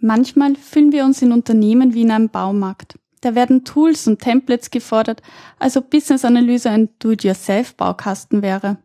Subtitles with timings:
[0.00, 2.98] Manchmal fühlen wir uns in Unternehmen wie in einem Baumarkt.
[3.20, 5.22] Da werden Tools und Templates gefordert,
[5.58, 8.78] als ob Business Analyse ein Do-it-yourself-Baukasten wäre.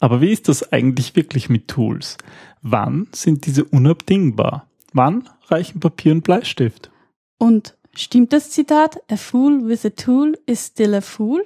[0.00, 2.18] Aber wie ist das eigentlich wirklich mit Tools?
[2.60, 4.66] Wann sind diese unabdingbar?
[4.92, 6.90] Wann reichen Papier und Bleistift?
[7.38, 11.44] Und stimmt das Zitat, a fool with a tool is still a fool?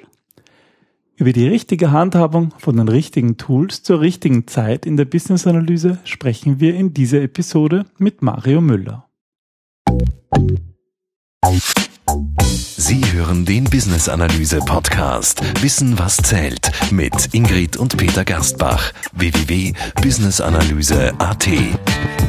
[1.19, 6.61] Über die richtige Handhabung von den richtigen Tools zur richtigen Zeit in der Business-Analyse sprechen
[6.61, 9.09] wir in dieser Episode mit Mario Müller.
[12.43, 21.49] Sie hören den Business Analyse Podcast Wissen was zählt mit Ingrid und Peter Gerstbach www.businessanalyse.at.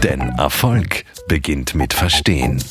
[0.01, 2.63] Denn Erfolg beginnt mit Verstehen.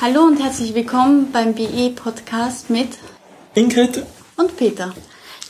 [0.00, 2.90] Hallo und herzlich willkommen beim BE Podcast mit
[3.54, 4.94] Ingrid und Peter.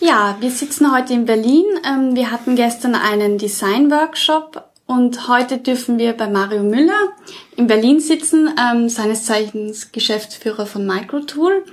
[0.01, 1.65] Ja, wir sitzen heute in Berlin.
[1.85, 7.09] Ähm, wir hatten gestern einen Design-Workshop und heute dürfen wir bei Mario Müller
[7.57, 11.65] in Berlin sitzen, ähm, seines Zeichens Geschäftsführer von Microtool.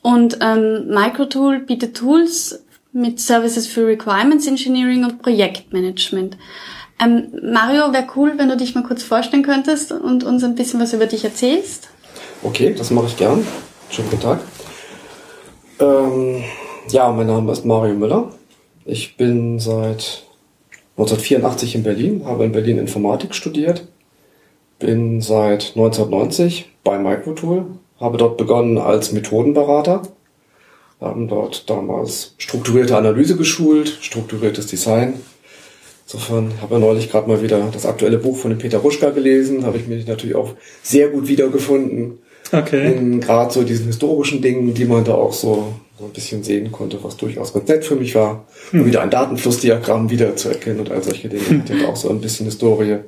[0.00, 6.36] Und ähm, Microtool bietet Tools mit Services für Requirements Engineering und Projektmanagement.
[6.98, 10.94] Mario, wäre cool, wenn du dich mal kurz vorstellen könntest und uns ein bisschen was
[10.94, 11.88] über dich erzählst.
[12.42, 13.46] Okay, das mache ich gern.
[13.90, 14.40] Schönen guten Tag.
[15.78, 16.42] Ähm,
[16.88, 18.30] ja, mein Name ist Mario Müller.
[18.84, 20.22] Ich bin seit
[20.96, 23.86] 1984 in Berlin, habe in Berlin Informatik studiert,
[24.78, 27.66] bin seit 1990 bei Microtool,
[27.98, 30.02] habe dort begonnen als Methodenberater,
[31.00, 35.14] haben dort damals strukturierte Analyse geschult, strukturiertes Design.
[36.06, 39.66] Insofern habe ich neulich gerade mal wieder das aktuelle Buch von dem Peter Ruschka gelesen,
[39.66, 42.18] habe ich mich natürlich auch sehr gut wiedergefunden.
[42.52, 43.18] Okay.
[43.20, 47.02] Gerade so diesen historischen Dingen, die man da auch so so ein bisschen sehen konnte,
[47.02, 48.44] was durchaus ganz nett für mich war.
[48.70, 48.86] Hm.
[48.86, 51.42] Wieder ein Datenflussdiagramm wiederzuerkennen und all solche Dinge.
[51.46, 51.62] Hm.
[51.62, 52.98] Hat auch so ein bisschen Historie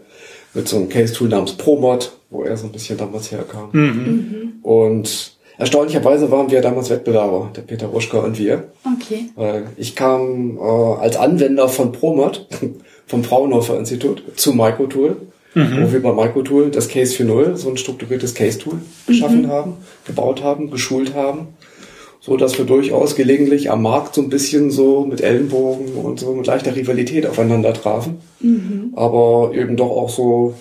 [0.55, 3.69] mit so einem Case-Tool namens ProMod, wo er so ein bisschen damals herkam.
[3.72, 3.83] Mhm.
[3.83, 4.53] mhm.
[4.62, 8.64] Und erstaunlicherweise waren wir damals Wettbewerber, der Peter Ruschka und wir.
[8.84, 9.27] Okay.
[9.36, 12.46] Weil ich kam äh, als Anwender von ProMod,
[13.07, 15.17] vom Fraunhofer Institut, zu Microtool.
[15.55, 15.83] Mhm.
[15.83, 19.48] wo wir bei Microtool das Case 4.0, so ein strukturiertes Case-Tool, geschaffen mhm.
[19.48, 19.77] haben,
[20.07, 21.48] gebaut haben, geschult haben
[22.28, 26.34] so dass wir durchaus gelegentlich am Markt so ein bisschen so mit Ellenbogen und so
[26.34, 28.18] mit leichter Rivalität aufeinander trafen.
[28.40, 28.92] Mhm.
[28.94, 30.55] Aber eben doch auch so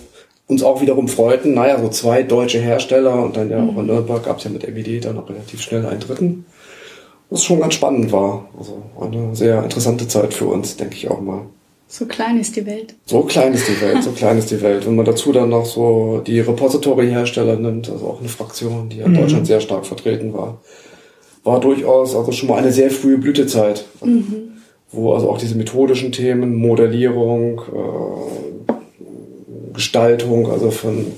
[0.47, 3.69] uns auch wiederum freuten, naja, so zwei deutsche Hersteller und dann ja mhm.
[3.69, 6.45] auch in Nürnberg gab es ja mit MED dann auch relativ schnell einen dritten.
[7.29, 8.47] Was schon ganz spannend war.
[8.57, 11.41] Also eine sehr interessante Zeit für uns, denke ich auch mal.
[11.89, 12.95] So klein ist die Welt.
[13.05, 14.85] So klein ist die Welt, so klein ist die Welt.
[14.85, 19.11] Wenn man dazu dann noch so die Repository-Hersteller nimmt, also auch eine Fraktion, die in
[19.11, 19.17] mhm.
[19.17, 20.61] Deutschland sehr stark vertreten war,
[21.47, 24.51] war durchaus also schon mal eine sehr frühe Blütezeit, mhm.
[24.91, 28.73] wo also auch diese methodischen Themen, Modellierung, äh,
[29.73, 31.13] Gestaltung, also von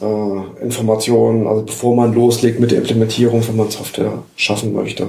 [0.00, 5.08] äh, Informationen, also bevor man loslegt mit der Implementierung, wenn man Software schaffen möchte,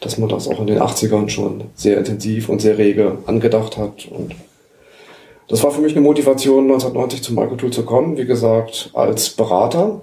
[0.00, 4.08] dass man das auch in den 80ern schon sehr intensiv und sehr rege angedacht hat
[4.10, 4.34] und
[5.48, 8.18] das war für mich eine Motivation, 1990 zum Microtool zu kommen.
[8.18, 10.02] Wie gesagt, als Berater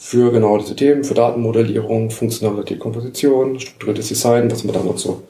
[0.00, 5.24] für genau diese Themen, für Datenmodellierung, funktionale Dekomposition, strukturiertes Design, was man damals so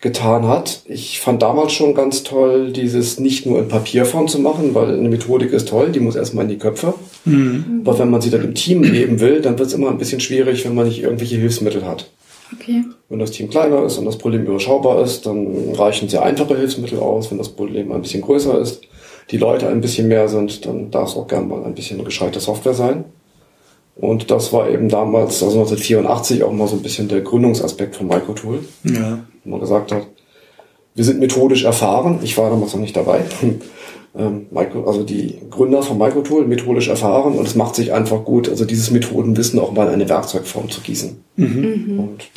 [0.00, 0.82] getan hat.
[0.86, 5.08] Ich fand damals schon ganz toll, dieses nicht nur in Papierform zu machen, weil eine
[5.10, 6.94] Methodik ist toll, die muss erstmal in die Köpfe.
[7.26, 7.82] Mhm.
[7.84, 10.20] Aber wenn man sie dann im Team leben will, dann wird es immer ein bisschen
[10.20, 12.10] schwierig, wenn man nicht irgendwelche Hilfsmittel hat.
[12.54, 12.84] Okay.
[13.10, 17.00] Wenn das Team kleiner ist und das Problem überschaubar ist, dann reichen sehr einfache Hilfsmittel
[17.00, 17.30] aus.
[17.30, 18.80] Wenn das Problem ein bisschen größer ist,
[19.30, 22.40] die Leute ein bisschen mehr sind, dann darf es auch gern mal ein bisschen gescheite
[22.40, 23.04] Software sein.
[23.98, 28.06] Und das war eben damals, also 1984, auch mal so ein bisschen der Gründungsaspekt von
[28.06, 28.60] Microtool.
[28.84, 29.24] Ja.
[29.44, 30.06] Wo man gesagt hat,
[30.94, 32.20] wir sind methodisch erfahren.
[32.22, 33.22] Ich war damals noch nicht dabei.
[34.16, 34.46] Ähm,
[34.86, 38.90] also die Gründer von Microtool methodisch erfahren und es macht sich einfach gut, also dieses
[38.90, 41.22] Methodenwissen auch mal in eine Werkzeugform zu gießen.
[41.36, 41.84] Mhm.
[41.86, 42.00] mhm.
[42.00, 42.30] Und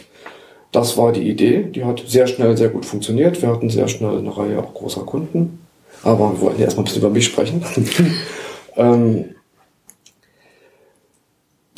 [0.72, 1.64] das war die Idee.
[1.64, 3.42] Die hat sehr schnell sehr gut funktioniert.
[3.42, 5.60] Wir hatten sehr schnell eine Reihe auch großer Kunden.
[6.04, 7.64] Aber wir wollen ja erstmal ein bisschen über mich sprechen.
[8.76, 9.26] ähm,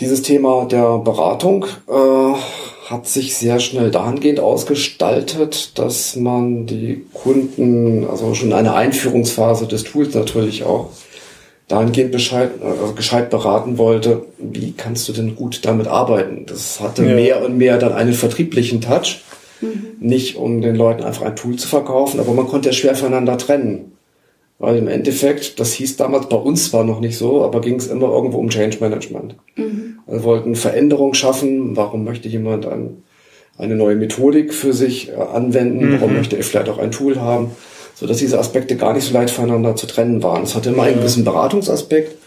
[0.03, 8.05] dieses Thema der Beratung äh, hat sich sehr schnell dahingehend ausgestaltet, dass man die Kunden,
[8.09, 10.89] also schon eine Einführungsphase des Tools natürlich auch,
[11.69, 16.45] dahingehend Bescheid, also gescheit beraten wollte, wie kannst du denn gut damit arbeiten?
[16.47, 17.15] Das hatte ja.
[17.15, 19.23] mehr und mehr dann einen vertrieblichen Touch.
[19.61, 19.95] Mhm.
[20.01, 23.37] Nicht um den Leuten einfach ein Tool zu verkaufen, aber man konnte ja schwer voneinander
[23.37, 23.93] trennen.
[24.59, 27.87] Weil im Endeffekt, das hieß damals bei uns zwar noch nicht so, aber ging es
[27.87, 29.35] immer irgendwo um Change Management.
[29.55, 29.82] Mhm.
[30.13, 31.75] Wir wollten Veränderung schaffen.
[31.75, 33.03] Warum möchte jemand ein,
[33.57, 35.89] eine neue Methodik für sich äh, anwenden?
[35.89, 36.01] Mhm.
[36.01, 37.51] Warum möchte er vielleicht auch ein Tool haben?
[37.95, 40.43] sodass diese Aspekte gar nicht so leicht voneinander zu trennen waren.
[40.43, 42.17] Es hatte immer einen gewissen Beratungsaspekt,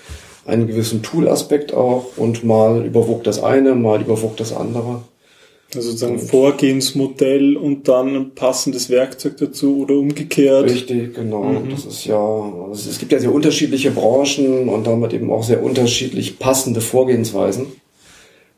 [0.47, 5.03] einen gewissen Toolaspekt auch und mal überwog das eine, mal überwog das andere.
[5.77, 10.71] Also sozusagen Vorgehensmodell und dann ein passendes Werkzeug dazu oder umgekehrt.
[10.71, 11.45] Richtig, genau.
[11.45, 11.71] Mhm.
[11.71, 15.63] Das ist ja, also es gibt ja sehr unterschiedliche Branchen und damit eben auch sehr
[15.63, 17.67] unterschiedlich passende Vorgehensweisen.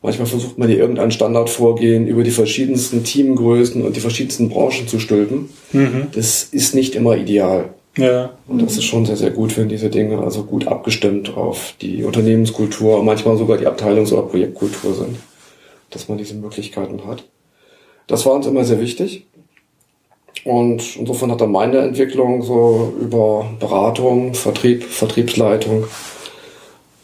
[0.01, 4.97] Manchmal versucht man hier irgendein Standardvorgehen über die verschiedensten Teamgrößen und die verschiedensten Branchen zu
[4.97, 5.49] stülpen.
[5.73, 6.07] Mhm.
[6.13, 7.71] Das ist nicht immer ideal.
[7.97, 8.31] Ja.
[8.47, 12.03] Und das ist schon sehr, sehr gut, wenn diese Dinge also gut abgestimmt auf die
[12.05, 15.17] Unternehmenskultur, manchmal sogar die Abteilungs- oder Projektkultur sind,
[15.89, 17.23] dass man diese Möglichkeiten hat.
[18.07, 19.25] Das war uns immer sehr wichtig.
[20.45, 25.85] Und insofern hat dann meine Entwicklung so über Beratung, Vertrieb, Vertriebsleitung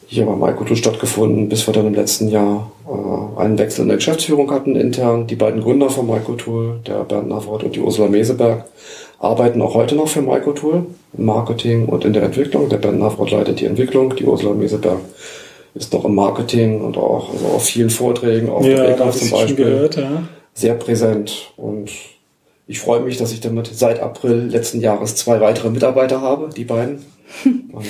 [0.07, 3.97] hier bei Maikoto stattgefunden, bis wir dann im letzten Jahr äh, einen Wechsel in der
[3.97, 5.27] Geschäftsführung hatten intern.
[5.27, 8.65] Die beiden Gründer von Maikotool, der Bernd Navrat und die Ursula Meseberg,
[9.19, 10.85] arbeiten auch heute noch für Maikotool
[11.17, 12.69] im Marketing und in der Entwicklung.
[12.69, 14.99] Der Bernd Navrat leitet die Entwicklung, die Ursula Meseberg
[15.75, 19.55] ist noch im Marketing und auch also auf vielen Vorträgen, auf ja, der zum Beispiel,
[19.55, 20.23] gehört, ja.
[20.53, 21.53] sehr präsent.
[21.57, 21.91] Und
[22.65, 26.63] ich freue mich, dass ich damit seit April letzten Jahres zwei weitere Mitarbeiter habe, die
[26.63, 27.05] beiden.
[27.43, 27.85] Und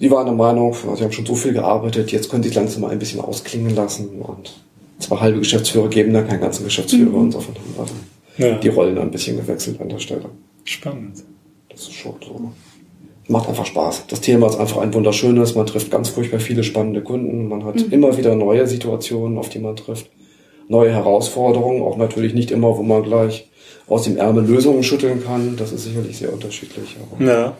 [0.00, 2.90] die waren der Meinung, sie haben schon so viel gearbeitet, jetzt können sie langsam mal
[2.90, 4.50] ein bisschen ausklingen lassen und
[4.98, 7.20] zwei halbe Geschäftsführer geben dann keinen ganzen Geschäftsführer mhm.
[7.20, 7.90] und so von haben
[8.38, 8.54] ja.
[8.54, 10.24] die Rollen ein bisschen gewechselt an der Stelle.
[10.64, 11.22] Spannend.
[11.68, 12.52] Das ist schon so.
[13.30, 14.04] Macht einfach Spaß.
[14.08, 15.54] Das Thema ist einfach ein wunderschönes.
[15.54, 17.48] Man trifft ganz furchtbar viele spannende Kunden.
[17.48, 17.92] Man hat mhm.
[17.92, 20.10] immer wieder neue Situationen, auf die man trifft.
[20.68, 21.82] Neue Herausforderungen.
[21.82, 23.48] Auch natürlich nicht immer, wo man gleich
[23.88, 25.56] aus dem Ärmel Lösungen schütteln kann.
[25.56, 26.96] Das ist sicherlich sehr unterschiedlich.
[27.20, 27.56] ja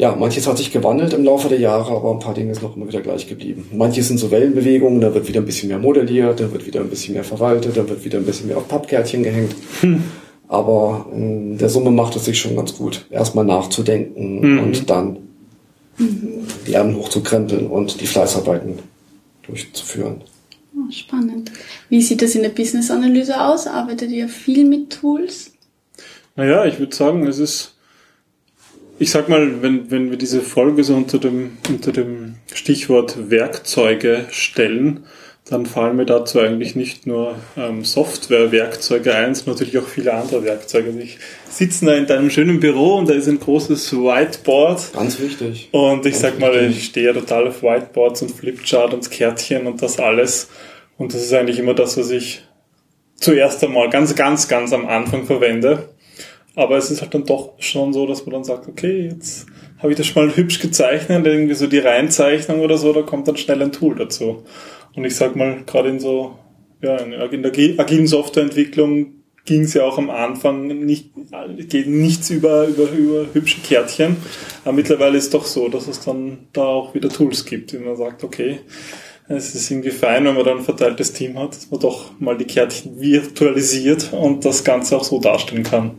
[0.00, 2.74] ja, manches hat sich gewandelt im Laufe der Jahre, aber ein paar Dinge sind noch
[2.74, 3.68] immer wieder gleich geblieben.
[3.70, 6.88] Manche sind so Wellenbewegungen, da wird wieder ein bisschen mehr modelliert, da wird wieder ein
[6.88, 9.54] bisschen mehr verwaltet, da wird wieder ein bisschen mehr auf Pappkärtchen gehängt.
[9.82, 10.02] Hm.
[10.50, 14.58] Aber in der Summe macht es sich schon ganz gut, erstmal nachzudenken mhm.
[14.58, 15.18] und dann
[15.96, 16.44] mhm.
[16.66, 18.80] die Ärmel hochzukrempeln und die Fleißarbeiten
[19.46, 20.22] durchzuführen.
[20.74, 21.52] Oh, spannend.
[21.88, 23.68] Wie sieht das in der Business-Analyse aus?
[23.68, 25.52] Arbeitet ihr viel mit Tools?
[26.34, 27.76] Naja, ich würde sagen, es ist
[28.98, 34.26] ich sag mal, wenn, wenn wir diese Folge so unter dem, unter dem Stichwort Werkzeuge
[34.30, 35.04] stellen,
[35.50, 40.44] dann fallen mir dazu eigentlich nicht nur ähm, Software-Werkzeuge ein, sondern natürlich auch viele andere
[40.44, 40.86] Werkzeuge.
[40.90, 41.18] Also ich
[41.50, 44.92] sitze da in deinem schönen Büro und da ist ein großes Whiteboard.
[44.92, 45.68] Ganz wichtig.
[45.72, 46.76] Und ich Ganz sag mal, wichtig.
[46.76, 50.48] ich stehe ja total auf Whiteboards und Flipchart und Kärtchen und das alles.
[50.96, 52.42] Und das ist eigentlich immer das, was ich
[53.16, 55.88] zuerst einmal ganz, ganz, ganz am Anfang verwende.
[56.54, 59.46] Aber es ist halt dann doch schon so, dass man dann sagt, okay, jetzt
[59.78, 63.26] habe ich das schon mal hübsch gezeichnet, irgendwie so die Reinzeichnung oder so, da kommt
[63.26, 64.44] dann schnell ein Tool dazu.
[64.94, 66.38] Und ich sag mal, gerade in so,
[66.82, 69.14] ja, in der agilen Softwareentwicklung
[69.44, 71.10] ging es ja auch am Anfang nicht,
[71.68, 74.16] geht nichts über, über, über hübsche Kärtchen.
[74.64, 77.78] Aber mittlerweile ist es doch so, dass es dann da auch wieder Tools gibt, wie
[77.78, 78.60] man sagt, okay,
[79.28, 82.36] es ist irgendwie fein, wenn man dann ein verteiltes Team hat, dass man doch mal
[82.36, 85.92] die Kärtchen virtualisiert und das Ganze auch so darstellen kann.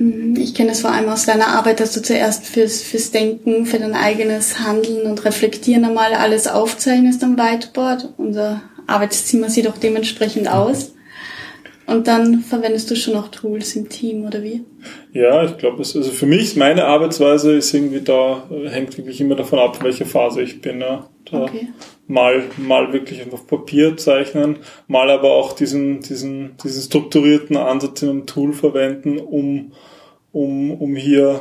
[0.00, 0.34] Mhm.
[0.36, 3.78] Ich kenne es vor allem aus deiner Arbeit, dass du zuerst fürs, fürs Denken, für
[3.78, 8.14] dein eigenes Handeln und Reflektieren einmal alles aufzeichnest am Whiteboard.
[8.16, 10.94] Unser Arbeitszimmer sieht auch dementsprechend aus.
[11.86, 14.64] Und dann verwendest du schon noch Tools im Team, oder wie?
[15.12, 19.58] Ja, ich glaube, also für mich, meine Arbeitsweise ist irgendwie da, hängt wirklich immer davon
[19.58, 20.80] ab, welche Phase ich bin.
[20.80, 21.08] Ja.
[21.30, 21.68] Da okay.
[22.06, 28.08] Mal, mal wirklich auf Papier zeichnen, mal aber auch diesen, diesen, diesen strukturierten Ansatz in
[28.08, 29.72] einem Tool verwenden, um
[30.32, 31.40] um, um hier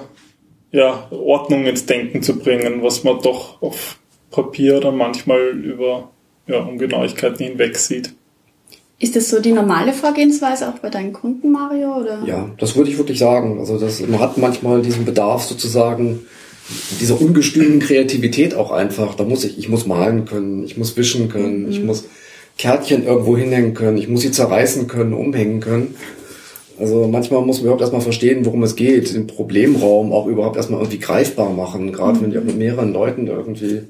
[0.71, 3.99] ja, Ordnung ins Denken zu bringen, was man doch auf
[4.31, 6.11] Papier dann manchmal über
[6.47, 8.13] ja, Ungenauigkeiten hinweg sieht.
[8.99, 11.97] Ist das so die normale Vorgehensweise auch bei deinen Kunden, Mario?
[11.97, 12.21] Oder?
[12.25, 13.57] Ja, das würde ich wirklich sagen.
[13.59, 16.19] Also das, man hat manchmal diesen Bedarf sozusagen
[16.99, 19.15] dieser ungestümen Kreativität auch einfach.
[19.15, 21.71] Da muss ich, ich muss malen können, ich muss wischen können, mhm.
[21.71, 22.05] ich muss
[22.57, 25.95] Kärtchen irgendwo hinhängen können, ich muss sie zerreißen können, umhängen können.
[26.79, 30.79] Also manchmal muss man überhaupt erstmal verstehen, worum es geht, den Problemraum auch überhaupt erstmal
[30.79, 32.23] irgendwie greifbar machen, gerade mhm.
[32.23, 33.81] wenn ich mit mehreren Leuten irgendwie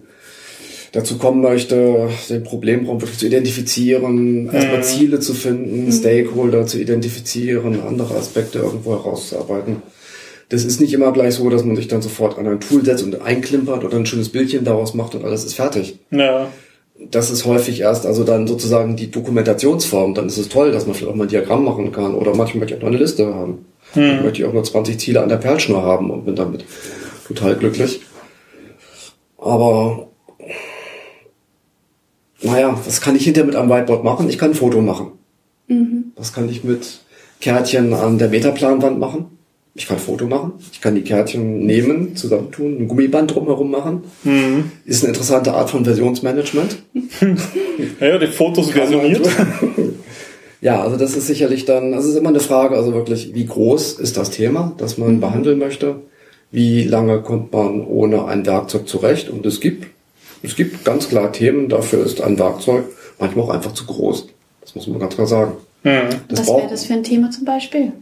[0.91, 4.50] dazu kommen möchte, den Problemraum wirklich zu identifizieren, mhm.
[4.53, 5.91] erstmal Ziele zu finden, mhm.
[5.91, 9.84] Stakeholder zu identifizieren, andere Aspekte irgendwo herauszuarbeiten.
[10.50, 13.03] Das ist nicht immer gleich so, dass man sich dann sofort an ein Tool setzt
[13.03, 16.00] und einklimpert oder ein schönes Bildchen daraus macht und alles ist fertig.
[16.10, 16.50] Ja
[17.00, 20.13] das ist häufig erst, also dann sozusagen die Dokumentationsform.
[20.13, 22.13] Dann ist es toll, dass man vielleicht auch mal ein Diagramm machen kann.
[22.13, 23.65] Oder manchmal möchte ich auch noch eine Liste haben.
[23.94, 24.01] Hm.
[24.01, 26.65] Dann möchte ich auch nur 20 Ziele an der Perlschnur haben und bin damit
[27.27, 28.01] total glücklich.
[29.38, 30.08] Aber
[32.41, 34.29] naja, was kann ich hinterher mit einem Whiteboard machen?
[34.29, 35.12] Ich kann ein Foto machen.
[35.68, 36.12] Mhm.
[36.15, 37.00] Was kann ich mit
[37.41, 39.38] Kärtchen an der Metaplanwand machen.
[39.79, 40.53] Ich kann Foto machen.
[40.74, 44.03] Ich kann die Kärtchen nehmen, zusammentun, ein Gummiband drumherum machen.
[44.25, 44.71] Mhm.
[44.83, 46.77] Ist eine interessante Art von Versionsmanagement.
[48.01, 49.25] Ja, die Fotos versioniert.
[50.59, 53.93] Ja, also das ist sicherlich dann, das ist immer eine Frage, also wirklich, wie groß
[53.93, 55.95] ist das Thema, das man behandeln möchte?
[56.51, 59.29] Wie lange kommt man ohne ein Werkzeug zurecht?
[59.29, 59.88] Und es gibt,
[60.43, 62.83] es gibt ganz klar Themen, dafür ist ein Werkzeug
[63.17, 64.27] manchmal auch einfach zu groß.
[64.59, 65.53] Das muss man ganz klar sagen.
[65.83, 66.09] Mhm.
[66.27, 67.93] Das Was wäre das für ein Thema zum Beispiel?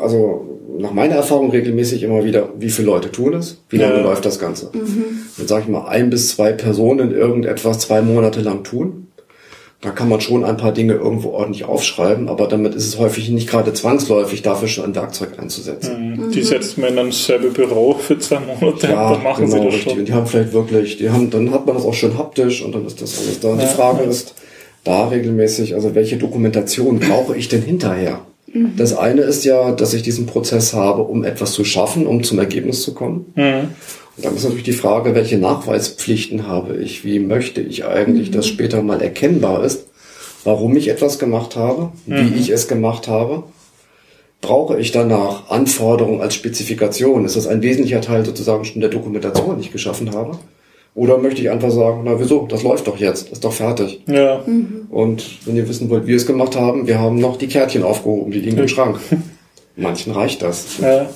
[0.00, 0.46] Also
[0.78, 4.02] nach meiner Erfahrung regelmäßig immer wieder, wie viele Leute tun es, wie lange Ja.
[4.02, 4.70] läuft das Ganze.
[4.72, 9.02] Dann sage ich mal, ein bis zwei Personen irgendetwas zwei Monate lang tun.
[9.82, 13.28] Da kann man schon ein paar Dinge irgendwo ordentlich aufschreiben, aber damit ist es häufig
[13.28, 16.16] nicht gerade zwangsläufig, dafür schon ein Werkzeug einzusetzen.
[16.16, 16.30] Mhm.
[16.32, 19.64] Die setzt man in ein selbe Büro für zwei Monate Ja, dann machen genau, sie
[19.66, 19.82] das richtig.
[19.92, 19.98] schon.
[20.00, 22.74] Und die haben vielleicht wirklich, die haben, dann hat man das auch schön haptisch und
[22.74, 23.48] dann ist das alles da.
[23.50, 24.34] Und die Frage ist
[24.82, 28.20] da regelmäßig, also welche Dokumentation brauche ich denn hinterher?
[28.76, 32.38] Das eine ist ja, dass ich diesen Prozess habe, um etwas zu schaffen, um zum
[32.38, 33.32] Ergebnis zu kommen.
[33.34, 33.68] Mhm.
[34.16, 37.04] Und dann ist natürlich die Frage, welche Nachweispflichten habe ich?
[37.04, 39.86] Wie möchte ich eigentlich, dass später mal erkennbar ist,
[40.44, 43.42] warum ich etwas gemacht habe, wie ich es gemacht habe?
[44.40, 47.24] Brauche ich danach Anforderungen als Spezifikation?
[47.24, 50.38] Ist das ein wesentlicher Teil sozusagen schon der Dokumentation, die ich geschaffen habe?
[50.96, 54.00] Oder möchte ich einfach sagen, na wieso, das läuft doch jetzt, ist doch fertig.
[54.08, 54.40] Ja,
[54.90, 57.82] Und wenn ihr wissen wollt, wie wir es gemacht haben, wir haben noch die Kärtchen
[57.84, 58.98] aufgehoben, die liegen im Schrank.
[59.76, 60.78] Manchen reicht das.
[60.80, 61.06] ja.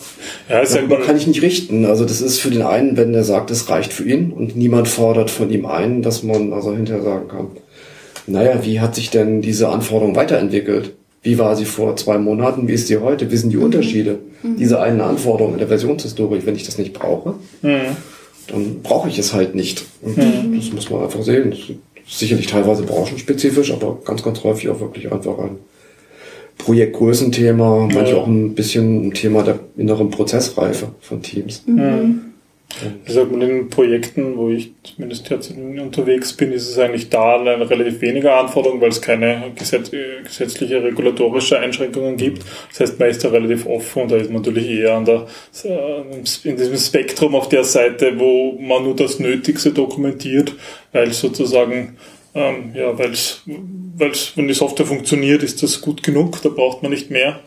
[0.51, 1.87] Ja, ist ja Darüber kann ich nicht richten.
[1.87, 4.87] Also das ist für den einen, wenn der sagt, es reicht für ihn und niemand
[4.87, 7.47] fordert von ihm ein, dass man also hinterher sagen kann,
[8.27, 10.93] naja, wie hat sich denn diese Anforderung weiterentwickelt?
[11.23, 12.69] Wie war sie vor zwei Monaten?
[12.69, 13.31] Wie ist sie heute?
[13.31, 14.19] Wie sind die Unterschiede?
[14.43, 17.97] Diese eine Anforderung in der Versionshistorie, wenn ich das nicht brauche, Mhm.
[18.51, 19.85] Dann brauche ich es halt nicht.
[20.03, 21.51] Und das muss man einfach sehen.
[21.51, 25.59] Das ist sicherlich teilweise branchenspezifisch, aber ganz, ganz häufig auch wirklich einfach ein
[26.59, 31.63] Projektgrößenthema, manchmal auch ein bisschen ein Thema der inneren Prozessreife von Teams.
[33.05, 37.11] Ich sag mal, in den Projekten, wo ich zumindest jetzt unterwegs bin, ist es eigentlich
[37.11, 42.45] da eine relativ weniger Anforderung, weil es keine Gesetz, äh, gesetzliche regulatorische Einschränkungen gibt.
[42.71, 45.27] Das heißt, man ist da relativ offen und da ist man natürlich eher an der,
[45.65, 50.55] äh, in diesem Spektrum auf der Seite, wo man nur das Nötigste dokumentiert,
[50.93, 51.97] weil sozusagen,
[52.35, 56.93] ähm, ja, weil es, wenn die Software funktioniert, ist das gut genug, da braucht man
[56.93, 57.41] nicht mehr.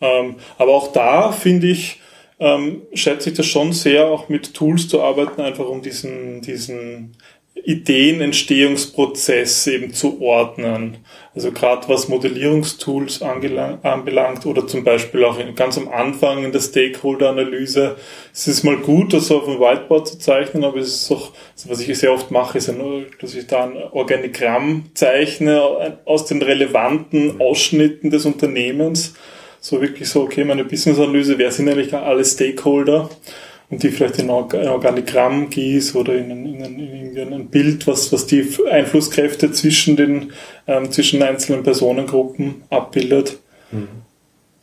[0.00, 2.00] Ähm, aber auch da finde ich,
[2.38, 7.16] ähm, schätze ich das schon sehr, auch mit Tools zu arbeiten, einfach um diesen, diesen
[7.64, 10.98] Ideenentstehungsprozess eben zu ordnen.
[11.34, 16.60] Also gerade was Modellierungstools anbelangt oder zum Beispiel auch in, ganz am Anfang in der
[16.60, 17.96] Stakeholder-Analyse.
[18.32, 21.32] Es ist mal gut, das auf dem Whiteboard zu zeichnen, aber es ist auch,
[21.66, 26.42] was ich sehr oft mache, ist, nur, dass ich da ein Organigramm zeichne aus den
[26.42, 29.14] relevanten Ausschnitten des Unternehmens
[29.60, 33.10] so wirklich so, okay, meine Business-Analyse, wer sind eigentlich alle Stakeholder
[33.70, 37.86] und die vielleicht in ein Organigramm gieß oder in ein, in ein, in ein Bild,
[37.86, 40.32] was, was die Einflusskräfte zwischen den,
[40.66, 43.38] ähm, zwischen einzelnen Personengruppen abbildet.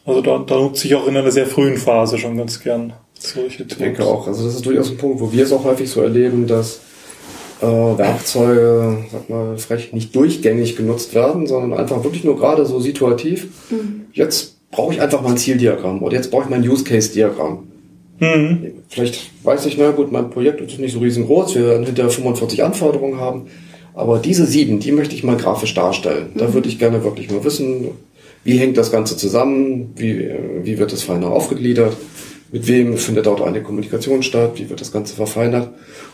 [0.05, 3.59] Also da, da nutze ich auch in einer sehr frühen Phase schon ganz gern solche
[3.59, 3.71] Tools.
[3.71, 6.01] Ich denke auch, also das ist durchaus ein Punkt, wo wir es auch häufig so
[6.01, 6.81] erleben, dass
[7.61, 12.79] äh, Werkzeuge, sag mal, frech nicht durchgängig genutzt werden, sondern einfach wirklich nur gerade so
[12.79, 13.47] situativ.
[14.11, 17.59] Jetzt brauche ich einfach mal ein Zieldiagramm oder jetzt brauche ich mein Use-Case-Diagramm.
[18.19, 18.71] Mhm.
[18.89, 22.63] Vielleicht weiß ich, na gut, mein Projekt ist nicht so riesengroß, wir werden hinterher 45
[22.63, 23.43] Anforderungen haben,
[23.93, 26.31] aber diese sieben, die möchte ich mal grafisch darstellen.
[26.35, 27.91] Da würde ich gerne wirklich mal wissen,
[28.43, 31.95] wie hängt das Ganze zusammen, wie, äh, wie wird das feiner aufgegliedert,
[32.51, 35.69] mit wem findet dort eine Kommunikation statt, wie wird das Ganze verfeinert.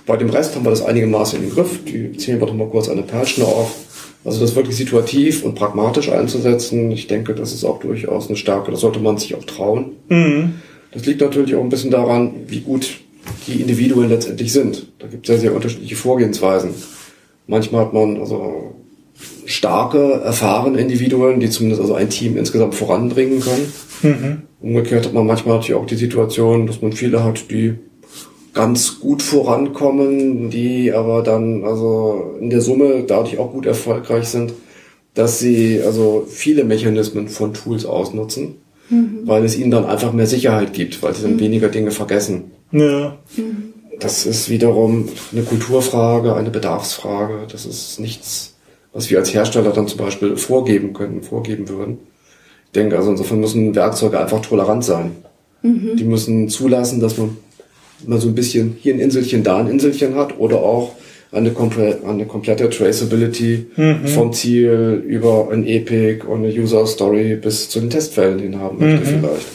[0.05, 2.87] Bei dem Rest haben wir das einigermaßen im Griff, die zählen wir doch mal kurz
[2.89, 3.75] eine Perlschnur auf.
[4.25, 8.71] Also das wirklich situativ und pragmatisch einzusetzen, ich denke, das ist auch durchaus eine Stärke,
[8.71, 9.93] das sollte man sich auch trauen.
[10.09, 10.55] Mhm.
[10.91, 12.99] Das liegt natürlich auch ein bisschen daran, wie gut
[13.47, 14.87] die Individuen letztendlich sind.
[14.99, 16.71] Da gibt es ja sehr unterschiedliche Vorgehensweisen.
[17.47, 18.75] Manchmal hat man also
[19.45, 23.73] starke, erfahrene Individuen, die zumindest also ein Team insgesamt voranbringen können.
[24.01, 24.41] Mhm.
[24.61, 27.75] Umgekehrt hat man manchmal natürlich auch die Situation, dass man viele hat, die
[28.53, 34.53] ganz gut vorankommen, die aber dann also in der Summe dadurch auch gut erfolgreich sind,
[35.13, 38.55] dass sie also viele Mechanismen von Tools ausnutzen,
[39.25, 42.51] weil es ihnen dann einfach mehr Sicherheit gibt, weil sie dann weniger Dinge vergessen.
[42.71, 43.17] Ja.
[43.99, 47.47] Das ist wiederum eine Kulturfrage, eine Bedarfsfrage.
[47.51, 48.55] Das ist nichts,
[48.93, 51.97] was wir als Hersteller dann zum Beispiel vorgeben können, vorgeben würden.
[52.65, 55.11] Ich denke, also insofern müssen Werkzeuge einfach tolerant sein.
[55.61, 57.35] Die müssen zulassen, dass man
[58.05, 60.95] mal so ein bisschen hier ein Inselchen, da ein Inselchen hat oder auch
[61.31, 64.07] eine, komple eine komplette Traceability mhm.
[64.07, 68.79] vom Ziel über ein Epic und eine User Story bis zu den Testfällen hin haben
[68.79, 69.19] möchte mhm.
[69.19, 69.47] vielleicht.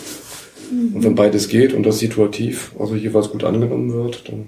[0.70, 4.46] Und wenn beides geht und das situativ, also jeweils gut angenommen wird, dann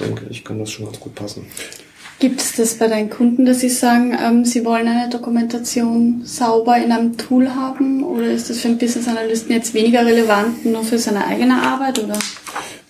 [0.00, 1.46] denke ich, kann das schon ganz gut passen.
[2.20, 6.76] Gibt es das bei deinen Kunden, dass sie sagen, ähm, sie wollen eine Dokumentation sauber
[6.76, 8.04] in einem Tool haben?
[8.04, 12.02] Oder ist das für einen Business Analysten jetzt weniger relevant, nur für seine eigene Arbeit?
[12.02, 12.18] Oder?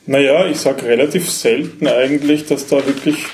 [0.07, 3.25] Naja, ich sage relativ selten eigentlich, dass da wirklich,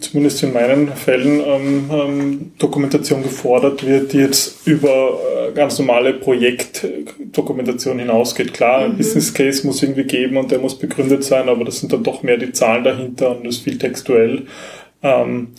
[0.00, 6.14] zumindest in meinen Fällen, ähm, ähm, Dokumentation gefordert wird, die jetzt über äh, ganz normale
[6.14, 8.52] Projektdokumentation hinausgeht.
[8.52, 8.84] Klar, mhm.
[8.86, 12.02] ein Business Case muss irgendwie geben und der muss begründet sein, aber das sind dann
[12.02, 14.46] doch mehr die Zahlen dahinter und das ist viel textuell.
[15.04, 15.54] Ähm,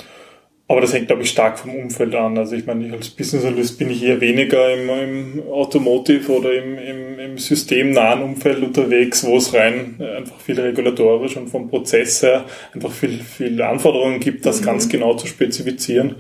[0.72, 2.38] aber das hängt, glaube ich, stark vom Umfeld an.
[2.38, 6.54] Also ich meine, ich als Business Analyst bin ich eher weniger im, im Automotive oder
[6.54, 11.70] im, im, im systemnahen Umfeld unterwegs, wo es rein äh, einfach viel regulatorisch und vom
[11.70, 14.66] Prozess her einfach viel, viel Anforderungen gibt, das mhm.
[14.66, 16.16] ganz genau zu spezifizieren.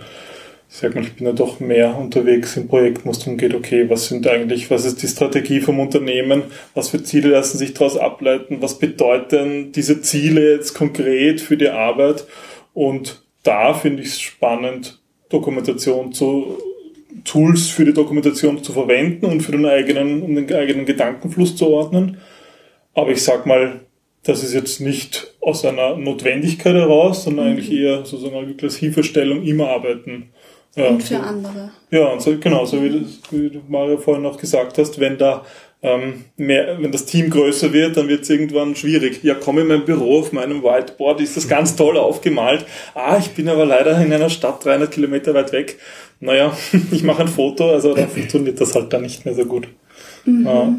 [0.69, 3.53] Ich sag mal, ich bin ja doch mehr unterwegs im Projekt, wo es darum geht,
[3.53, 6.43] okay, was sind eigentlich, was ist die Strategie vom Unternehmen,
[6.73, 11.69] was für Ziele lassen sich daraus ableiten, was bedeuten diese Ziele jetzt konkret für die
[11.69, 12.25] Arbeit
[12.73, 16.57] und da finde ich es spannend, Dokumentation zu
[17.23, 21.67] Tools für die Dokumentation zu verwenden und für den eigenen, um den eigenen Gedankenfluss zu
[21.67, 22.17] ordnen.
[22.93, 23.81] Aber ich sag mal,
[24.23, 27.51] das ist jetzt nicht aus einer Notwendigkeit heraus, sondern mhm.
[27.51, 30.29] eigentlich eher sozusagen als Hilfestellung im Arbeiten.
[30.75, 31.71] Ja, und für so, andere.
[31.89, 35.17] Ja, und so, genau, so wie, das, wie du Mario vorhin auch gesagt hast, wenn
[35.17, 35.43] da
[35.83, 39.23] ähm, mehr, wenn das Team größer wird, dann wird es irgendwann schwierig.
[39.23, 42.65] Ja, komm in mein Büro, auf meinem Whiteboard ist das ganz toll aufgemalt.
[42.93, 45.79] Ah, ich bin aber leider in einer Stadt 300 Kilometer weit weg.
[46.19, 46.55] Naja,
[46.91, 49.67] ich mache ein Foto, also da funktioniert das halt dann nicht mehr so gut.
[50.25, 50.45] Mhm.
[50.45, 50.75] Ja.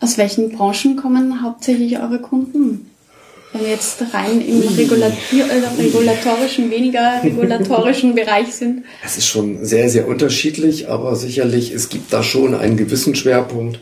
[0.00, 2.90] Aus welchen Branchen kommen hauptsächlich eure Kunden?
[3.54, 4.62] Wenn wir jetzt rein im
[5.78, 8.82] regulatorischen, weniger regulatorischen Bereich sind.
[9.04, 13.78] Es ist schon sehr, sehr unterschiedlich, aber sicherlich, es gibt da schon einen gewissen Schwerpunkt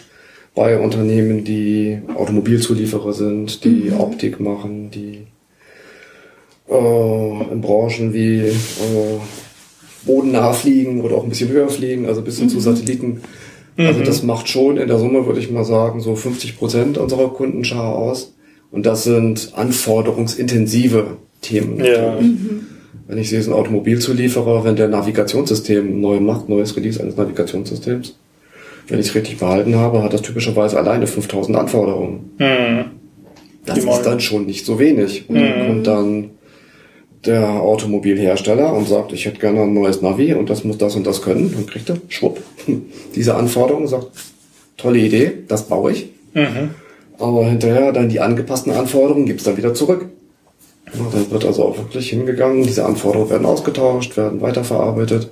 [0.54, 4.00] bei Unternehmen, die Automobilzulieferer sind, die mhm.
[4.00, 5.26] Optik machen, die
[6.68, 8.52] äh, in Branchen wie äh,
[10.04, 12.50] bodennah fliegen oder auch ein bisschen höher fliegen, also bis hin mhm.
[12.50, 13.22] zu Satelliten.
[13.78, 14.04] Also mhm.
[14.04, 17.96] das macht schon in der Summe, würde ich mal sagen, so 50 Prozent unserer Kundenschar
[17.96, 18.31] aus.
[18.72, 21.84] Und das sind anforderungsintensive Themen.
[21.84, 22.20] Ja.
[22.20, 22.66] Mhm.
[23.06, 27.16] Wenn ich sehe, es ist ein Automobilzulieferer, wenn der Navigationssystem neu macht, neues Release eines
[27.16, 28.16] Navigationssystems,
[28.88, 32.30] wenn ich es richtig behalten habe, hat das typischerweise alleine 5000 Anforderungen.
[32.38, 32.84] Mhm.
[33.66, 35.28] Das Die ist dann schon nicht so wenig.
[35.28, 35.66] Und mhm.
[35.66, 36.30] kommt dann
[37.26, 41.06] der Automobilhersteller und sagt, ich hätte gerne ein neues Navi und das muss das und
[41.06, 41.52] das können.
[41.52, 42.40] Dann kriegt er, schwupp,
[43.14, 44.08] diese Anforderung, sagt,
[44.76, 46.08] tolle Idee, das baue ich.
[46.34, 46.70] Mhm.
[47.18, 50.06] Aber hinterher dann die angepassten Anforderungen gibt's dann wieder zurück.
[50.86, 55.30] Dann wird also auch wirklich hingegangen, diese Anforderungen werden ausgetauscht, werden weiterverarbeitet,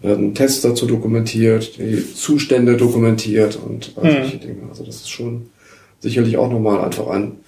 [0.00, 4.40] werden Tests dazu dokumentiert, die Zustände dokumentiert und all solche mhm.
[4.40, 4.62] Dinge.
[4.68, 5.50] Also das ist schon
[6.00, 7.38] sicherlich auch nochmal einfach ein,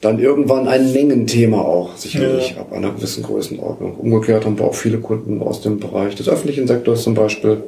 [0.00, 2.58] dann irgendwann ein Mengenthema auch, sicherlich ja.
[2.58, 3.96] ab einer gewissen Größenordnung.
[3.96, 7.64] Umgekehrt haben wir auch viele Kunden aus dem Bereich des öffentlichen Sektors zum Beispiel,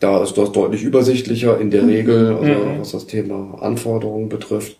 [0.00, 1.88] da ist das deutlich übersichtlicher in der mhm.
[1.88, 2.80] Regel, also mhm.
[2.80, 4.76] was das Thema Anforderungen betrifft.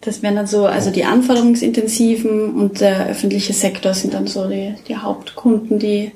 [0.00, 4.74] Das wären dann so, also die anforderungsintensiven und der öffentliche Sektor sind dann so die,
[4.86, 6.12] die Hauptkunden, die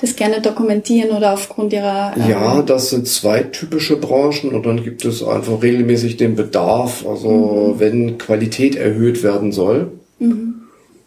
[0.00, 2.14] das gerne dokumentieren oder aufgrund ihrer.
[2.16, 7.06] Ähm ja, das sind zwei typische Branchen und dann gibt es einfach regelmäßig den Bedarf,
[7.06, 7.80] also mhm.
[7.80, 9.92] wenn Qualität erhöht werden soll.
[10.18, 10.54] Mhm.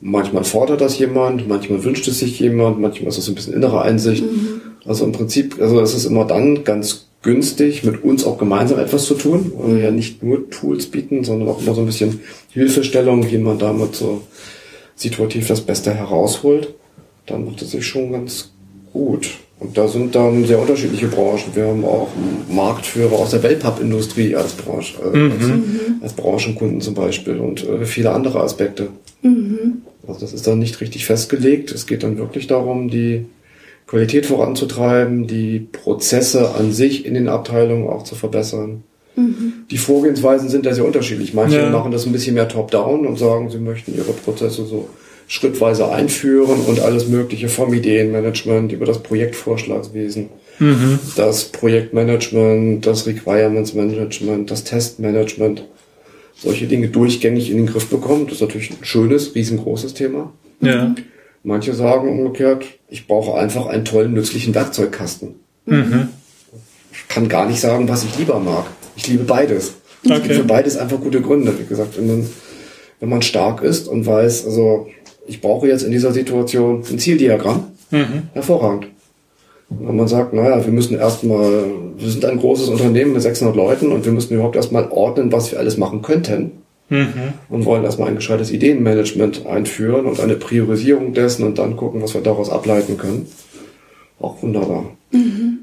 [0.01, 3.81] Manchmal fordert das jemand, manchmal wünscht es sich jemand, manchmal ist das ein bisschen innere
[3.81, 4.23] Einsicht.
[4.23, 4.58] Mhm.
[4.89, 9.05] Also im Prinzip, also es ist immer dann ganz günstig, mit uns auch gemeinsam etwas
[9.05, 12.21] zu tun, weil wir ja nicht nur Tools bieten, sondern auch immer so ein bisschen
[12.49, 14.23] Hilfestellung, wie man damit so
[14.95, 16.73] situativ das Beste herausholt.
[17.27, 18.51] Dann macht es sich schon ganz
[18.91, 19.29] gut.
[19.59, 21.53] Und da sind dann sehr unterschiedliche Branchen.
[21.53, 22.07] Wir haben auch
[22.49, 25.31] Marktführer aus der Wellpapp-Industrie als Branche, äh, mhm.
[26.01, 28.87] als, als, Branchenkunden zum Beispiel und äh, viele andere Aspekte.
[29.21, 29.83] Mhm.
[30.07, 31.71] Also das ist dann nicht richtig festgelegt.
[31.71, 33.27] Es geht dann wirklich darum, die
[33.89, 38.83] Qualität voranzutreiben, die Prozesse an sich in den Abteilungen auch zu verbessern.
[39.15, 39.53] Mhm.
[39.71, 41.33] Die Vorgehensweisen sind da sehr unterschiedlich.
[41.33, 41.69] Manche ja.
[41.71, 44.89] machen das ein bisschen mehr top-down und sagen, sie möchten ihre Prozesse so
[45.27, 50.99] schrittweise einführen und alles Mögliche vom Ideenmanagement über das Projektvorschlagswesen, mhm.
[51.15, 55.65] das Projektmanagement, das Requirements Management, das Testmanagement,
[56.35, 58.25] solche Dinge durchgängig in den Griff bekommen.
[58.25, 60.31] Das ist natürlich ein schönes, riesengroßes Thema.
[60.61, 60.93] Ja.
[61.41, 65.35] Manche sagen umgekehrt, ich brauche einfach einen tollen, nützlichen Werkzeugkasten.
[65.65, 66.09] Mhm.
[66.91, 68.65] Ich kann gar nicht sagen, was ich lieber mag.
[68.95, 69.73] Ich liebe beides.
[70.03, 70.15] Okay.
[70.15, 71.57] Es gibt für beides einfach gute Gründe.
[71.59, 72.29] Wie gesagt, in den,
[72.99, 74.87] wenn man stark ist und weiß, also
[75.27, 78.29] ich brauche jetzt in dieser Situation ein Zieldiagramm, mhm.
[78.33, 78.87] hervorragend.
[79.69, 81.65] Und wenn man sagt, naja, wir müssen erstmal,
[81.97, 85.51] wir sind ein großes Unternehmen mit 600 Leuten und wir müssen überhaupt erstmal ordnen, was
[85.51, 86.63] wir alles machen könnten.
[86.89, 87.33] Mhm.
[87.49, 92.13] Und wollen erstmal ein gescheites Ideenmanagement einführen und eine Priorisierung dessen und dann gucken, was
[92.13, 93.27] wir daraus ableiten können.
[94.19, 94.91] Auch wunderbar.
[95.11, 95.59] Mhm.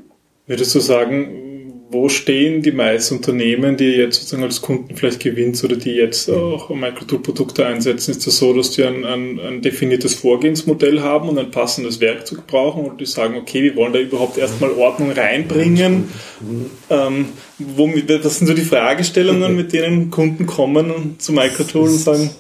[0.47, 1.46] Würdest du sagen,
[1.89, 6.29] wo stehen die meisten Unternehmen, die jetzt sozusagen als Kunden vielleicht gewinnt oder die jetzt
[6.29, 8.11] auch Microtool-Produkte einsetzen?
[8.11, 12.47] Ist das so, dass die ein, ein, ein, definiertes Vorgehensmodell haben und ein passendes Werkzeug
[12.47, 16.09] brauchen oder die sagen, okay, wir wollen da überhaupt erstmal Ordnung reinbringen?
[16.91, 17.27] Ähm,
[17.59, 22.31] womit, das sind so die Fragestellungen, mit denen Kunden kommen zu Microtool und sagen,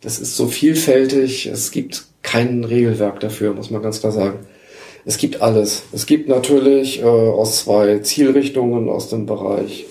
[0.00, 4.40] das ist so vielfältig, es gibt kein Regelwerk dafür, muss man ganz klar sagen.
[5.08, 5.84] Es gibt alles.
[5.92, 9.86] Es gibt natürlich äh, aus zwei Zielrichtungen aus dem Bereich,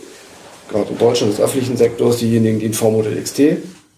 [0.70, 3.58] gerade in Deutschland des öffentlichen Sektors, diejenigen, die ein V-Modell XT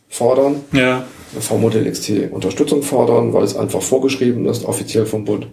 [0.10, 0.62] fordern.
[0.74, 1.08] Ja.
[1.40, 5.48] V-Modell XT Unterstützung fordern, weil es einfach vorgeschrieben ist, offiziell vom Bund.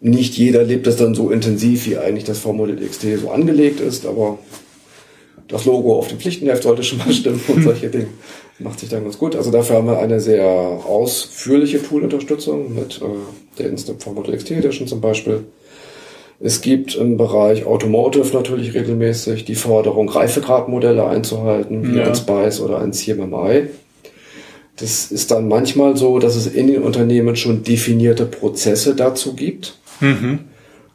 [0.00, 4.04] Nicht jeder lebt es dann so intensiv, wie eigentlich das V-Modell XT so angelegt ist,
[4.04, 4.38] aber
[5.48, 8.08] das Logo auf dem Pflichtenheft sollte schon mal stimmen und solche Dinge.
[8.60, 9.34] Macht sich dann ganz gut.
[9.36, 13.06] Also dafür haben wir eine sehr ausführliche Tool-Unterstützung mit äh,
[13.58, 15.44] der Instant Model XT Edition zum Beispiel.
[16.42, 22.06] Es gibt im Bereich Automotive natürlich regelmäßig die Forderung, Reifegradmodelle einzuhalten, wie ja.
[22.06, 23.68] ein Spice oder ein CMMI.
[24.76, 29.78] Das ist dann manchmal so, dass es in den Unternehmen schon definierte Prozesse dazu gibt.
[30.00, 30.40] Mhm.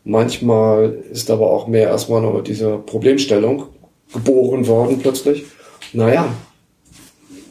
[0.03, 3.65] Manchmal ist aber auch mehr erstmal nur diese Problemstellung
[4.13, 5.45] geboren worden plötzlich.
[5.93, 6.33] Naja,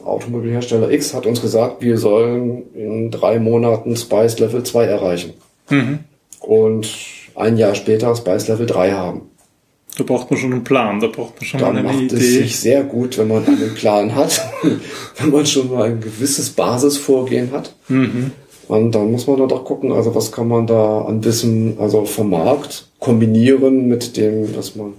[0.05, 5.33] Automobilhersteller X hat uns gesagt, wir sollen in drei Monaten Spice Level 2 erreichen.
[5.69, 5.99] Mhm.
[6.39, 6.87] Und
[7.35, 9.21] ein Jahr später Spice Level 3 haben.
[9.97, 12.15] Da braucht man schon einen Plan, da braucht man schon Dann mal eine macht Idee.
[12.15, 14.41] es sich sehr gut, wenn man einen Plan hat,
[15.17, 17.73] wenn man schon mal ein gewisses Basisvorgehen hat.
[17.87, 18.31] Mhm.
[18.67, 22.05] Und dann muss man dann doch gucken, also was kann man da an Wissen, also
[22.05, 24.93] vom Markt kombinieren mit dem, dass man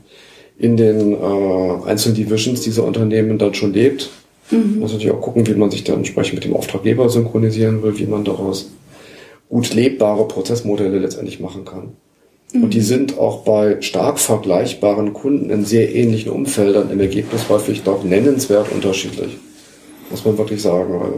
[0.59, 4.09] in den äh, einzelnen Divisions dieser Unternehmen dann schon lebt.
[4.51, 4.81] Mhm.
[4.81, 8.07] Muss natürlich auch gucken, wie man sich dann entsprechend mit dem Auftraggeber synchronisieren will, wie
[8.07, 8.71] man daraus
[9.49, 11.93] gut lebbare Prozessmodelle letztendlich machen kann.
[12.53, 12.65] Mhm.
[12.65, 17.83] Und die sind auch bei stark vergleichbaren Kunden in sehr ähnlichen Umfeldern im Ergebnis häufig
[17.83, 19.37] doch nennenswert unterschiedlich.
[20.11, 21.01] Muss man wirklich sagen.
[21.01, 21.13] Weil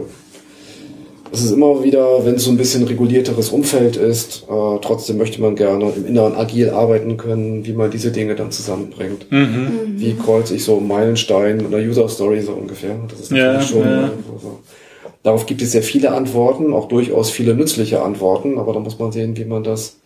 [1.31, 5.41] es ist immer wieder, wenn es so ein bisschen regulierteres Umfeld ist, äh, trotzdem möchte
[5.41, 9.31] man gerne im Inneren agil arbeiten können, wie man diese Dinge dann zusammenbringt.
[9.31, 9.39] Mhm.
[9.39, 9.99] mhm.
[9.99, 12.95] Wie kreuze ich so Meilenstein oder User Story so ungefähr.
[13.09, 13.83] Das ist natürlich ja, schon.
[13.83, 14.11] Ja.
[14.33, 14.59] Also,
[15.23, 19.11] darauf gibt es sehr viele Antworten, auch durchaus viele nützliche Antworten, aber da muss man
[19.11, 19.97] sehen, wie man das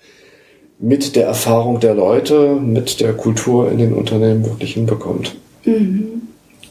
[0.80, 5.36] mit der Erfahrung der Leute, mit der Kultur in den Unternehmen wirklich hinbekommt.
[5.64, 6.24] Mhm.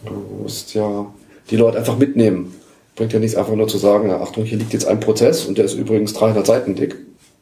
[0.05, 1.07] Du musst ja
[1.49, 2.53] die Leute einfach mitnehmen
[2.95, 5.57] Bringt ja nichts einfach nur zu sagen, na, Achtung, hier liegt jetzt ein Prozess und
[5.57, 6.95] der ist übrigens 300 Seiten dick.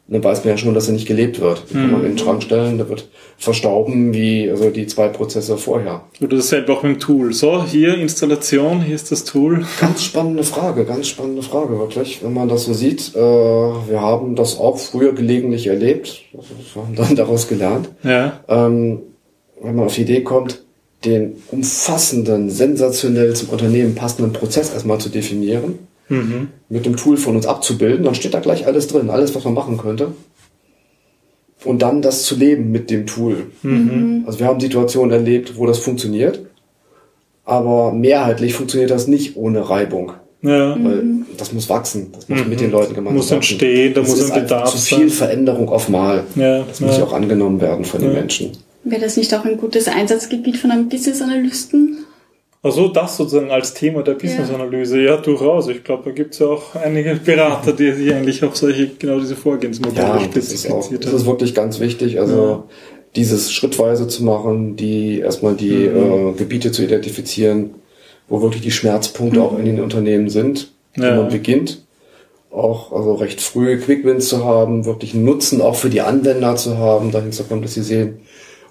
[0.08, 1.70] Und dann weiß man ja schon, dass er nicht gelebt wird.
[1.70, 1.82] Den mhm.
[1.82, 6.02] kann man in den Schrank stellen, der wird verstauben wie also die zwei Prozesse vorher.
[6.20, 7.32] Oder dasselbe auch mit dem Tool.
[7.32, 9.64] So, hier Installation, hier ist das Tool.
[9.80, 12.22] Ganz spannende Frage, ganz spannende Frage wirklich.
[12.22, 16.82] Wenn man das so sieht, äh, wir haben das auch früher gelegentlich erlebt, also wir
[16.82, 17.88] haben dann daraus gelernt.
[18.02, 18.40] Ja.
[18.48, 19.02] Ähm,
[19.62, 20.61] wenn man auf die Idee kommt,
[21.04, 26.48] den umfassenden, sensationell zum Unternehmen passenden Prozess erstmal zu definieren, mhm.
[26.68, 29.54] mit dem Tool von uns abzubilden, dann steht da gleich alles drin, alles, was man
[29.54, 30.12] machen könnte.
[31.64, 33.46] Und dann das zu leben mit dem Tool.
[33.62, 34.24] Mhm.
[34.26, 36.40] Also wir haben Situationen erlebt, wo das funktioniert,
[37.44, 40.12] aber mehrheitlich funktioniert das nicht ohne Reibung.
[40.42, 40.70] Ja.
[40.70, 41.26] Weil mhm.
[41.36, 42.50] das muss wachsen, das muss mhm.
[42.50, 45.88] mit den Leuten gemeinsam Muss entstehen, da das muss ein Bedarf zu viel Veränderung auf
[45.88, 46.24] Mal.
[46.34, 46.64] Ja.
[46.64, 48.50] Das muss ja auch angenommen werden von den Menschen.
[48.84, 52.04] Wäre das nicht auch ein gutes Einsatzgebiet von einem Business-Analysten?
[52.64, 55.14] Also das sozusagen als Thema der Business-Analyse, ja.
[55.14, 55.16] ja.
[55.16, 55.68] durchaus.
[55.68, 59.18] Ich glaube, da gibt es ja auch einige Berater, die sich eigentlich auf solche, genau
[59.18, 62.20] diese Vorgehensmodelle ja, spezifiziert das ist, auch, das ist wirklich ganz wichtig.
[62.20, 62.64] Also ja.
[63.16, 66.28] dieses schrittweise zu machen, die erstmal die mhm.
[66.28, 67.74] äh, Gebiete zu identifizieren,
[68.28, 69.44] wo wirklich die Schmerzpunkte mhm.
[69.44, 71.84] auch in den Unternehmen sind, wo man beginnt.
[72.52, 76.78] Auch also recht früh Quickwins zu haben, wirklich einen Nutzen auch für die Anwender zu
[76.78, 78.20] haben, dahin zu kommen, dass sie sehen,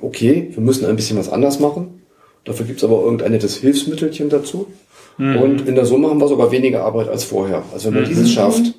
[0.01, 2.01] okay, wir müssen ein bisschen was anders machen.
[2.43, 4.67] Dafür gibt's aber irgendein nettes Hilfsmittelchen dazu.
[5.17, 5.37] Mhm.
[5.37, 7.63] Und in der Summe haben wir sogar weniger Arbeit als vorher.
[7.73, 8.09] Also wenn man mhm.
[8.09, 8.73] dieses schafft,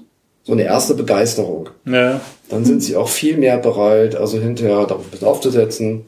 [0.44, 2.20] so eine erste Begeisterung, ja.
[2.48, 6.06] dann sind sie auch viel mehr bereit, also hinterher darauf ein bisschen aufzusetzen,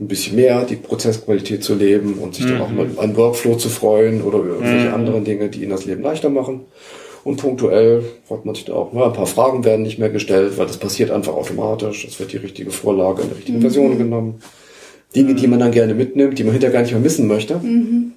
[0.00, 2.50] ein bisschen mehr die Prozessqualität zu leben und sich mhm.
[2.50, 4.94] dann auch mal an Workflow zu freuen oder irgendwelche mhm.
[4.94, 6.62] anderen Dinge, die ihnen das Leben leichter machen.
[7.26, 10.58] Und punktuell fragt man sich da auch, na, ein paar Fragen werden nicht mehr gestellt,
[10.58, 12.04] weil das passiert einfach automatisch.
[12.04, 13.62] Es wird die richtige Vorlage in der richtigen mhm.
[13.62, 14.34] Version genommen.
[15.16, 17.56] Dinge, die man dann gerne mitnimmt, die man hinterher gar nicht mehr missen möchte.
[17.56, 18.12] Mhm.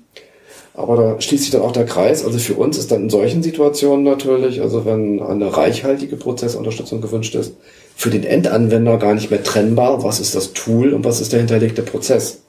[0.75, 2.23] Aber da schließt sich dann auch der Kreis.
[2.23, 7.33] Also für uns ist dann in solchen Situationen natürlich, also wenn eine reichhaltige Prozessunterstützung gewünscht
[7.33, 7.55] ist,
[7.95, 11.39] für den Endanwender gar nicht mehr trennbar, was ist das Tool und was ist der
[11.39, 12.43] hinterlegte Prozess.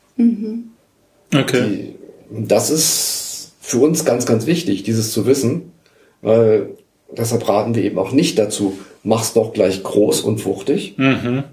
[1.35, 1.95] Okay.
[2.31, 5.73] Die, das ist für uns ganz, ganz wichtig, dieses zu wissen,
[6.23, 6.71] weil
[7.17, 10.95] deshalb raten wir eben auch nicht dazu, mach's doch gleich groß und wuchtig,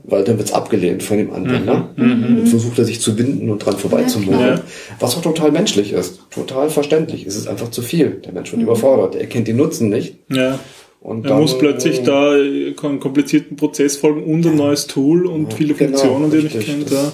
[0.03, 1.89] weil dann wird's abgelehnt von dem Anwender.
[1.97, 4.37] Und versucht er sich zu binden und dran vorbeizumauern.
[4.39, 4.61] klar.
[4.99, 7.25] was auch total menschlich ist, total verständlich.
[7.25, 8.21] Es ist einfach zu viel.
[8.25, 10.15] Der Mensch wird überfordert, er kennt den Nutzen nicht.
[10.29, 10.59] Ja.
[10.99, 15.53] Und Er muss plötzlich da äh, einen komplizierten Prozess folgen und ein neues Tool und
[15.53, 16.85] viele Genau, Funktionen, die er nicht kennt.
[16.87, 17.11] Das- Ja.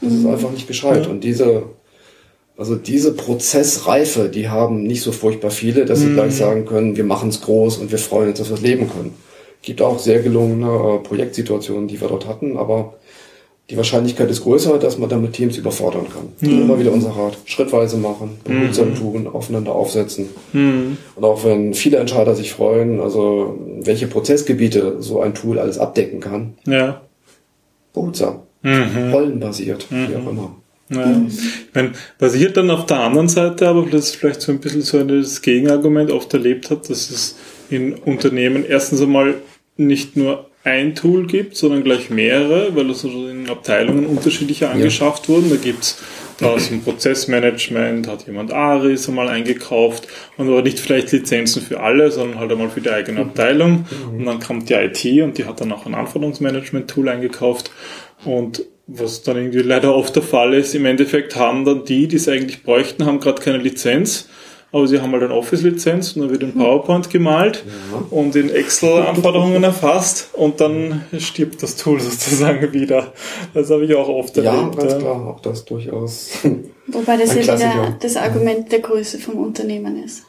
[0.00, 1.08] Das ist einfach nicht gescheit.
[1.08, 1.64] Und diese,
[2.58, 7.04] also diese Prozessreife, die haben nicht so furchtbar viele, dass sie gleich sagen können, wir
[7.04, 9.14] machen es groß und wir freuen uns, dass wir es leben können.
[9.62, 12.94] Gibt auch sehr gelungene äh, Projektsituationen, die wir dort hatten, aber
[13.70, 16.32] die Wahrscheinlichkeit ist größer, dass man damit Teams überfordern kann.
[16.40, 17.36] Immer wieder unser Rat.
[17.44, 20.30] Schrittweise machen, behutsam tun, aufeinander aufsetzen.
[21.16, 26.20] Und auch wenn viele Entscheider sich freuen, also welche Prozessgebiete so ein Tool alles abdecken
[26.20, 27.02] kann, ja.
[27.92, 28.40] behutsam.
[29.12, 30.57] Rollenbasiert, wie auch immer.
[30.90, 31.22] Ja.
[31.28, 34.82] Ich meine, was ich dann auf der anderen Seite aber das vielleicht so ein bisschen
[34.82, 37.36] so das Gegenargument oft erlebt habe, dass es
[37.70, 39.34] in Unternehmen erstens einmal
[39.76, 45.28] nicht nur ein Tool gibt, sondern gleich mehrere, weil es also in Abteilungen unterschiedliche angeschafft
[45.28, 45.50] wurden.
[45.50, 45.98] Da gibt's
[46.38, 51.80] da aus dem Prozessmanagement, hat jemand Aris einmal eingekauft und aber nicht vielleicht Lizenzen für
[51.80, 53.86] alle, sondern halt einmal für die eigene Abteilung.
[54.12, 57.70] Und dann kommt die IT und die hat dann auch ein Anforderungsmanagement-Tool eingekauft.
[58.24, 62.16] Und was dann irgendwie leider oft der Fall ist, im Endeffekt haben dann die, die
[62.16, 64.28] es eigentlich bräuchten, haben gerade keine Lizenz,
[64.72, 67.64] aber sie haben halt eine Office-Lizenz und dann wird in PowerPoint gemalt
[68.10, 73.12] und in Excel Anforderungen erfasst und dann stirbt das Tool sozusagen wieder.
[73.54, 74.78] Das habe ich auch oft Ja, erlebt.
[74.78, 74.98] ganz ja.
[74.98, 76.30] klar, auch das durchaus.
[76.86, 80.22] Wobei das ja wieder das Argument der Größe vom Unternehmen ist.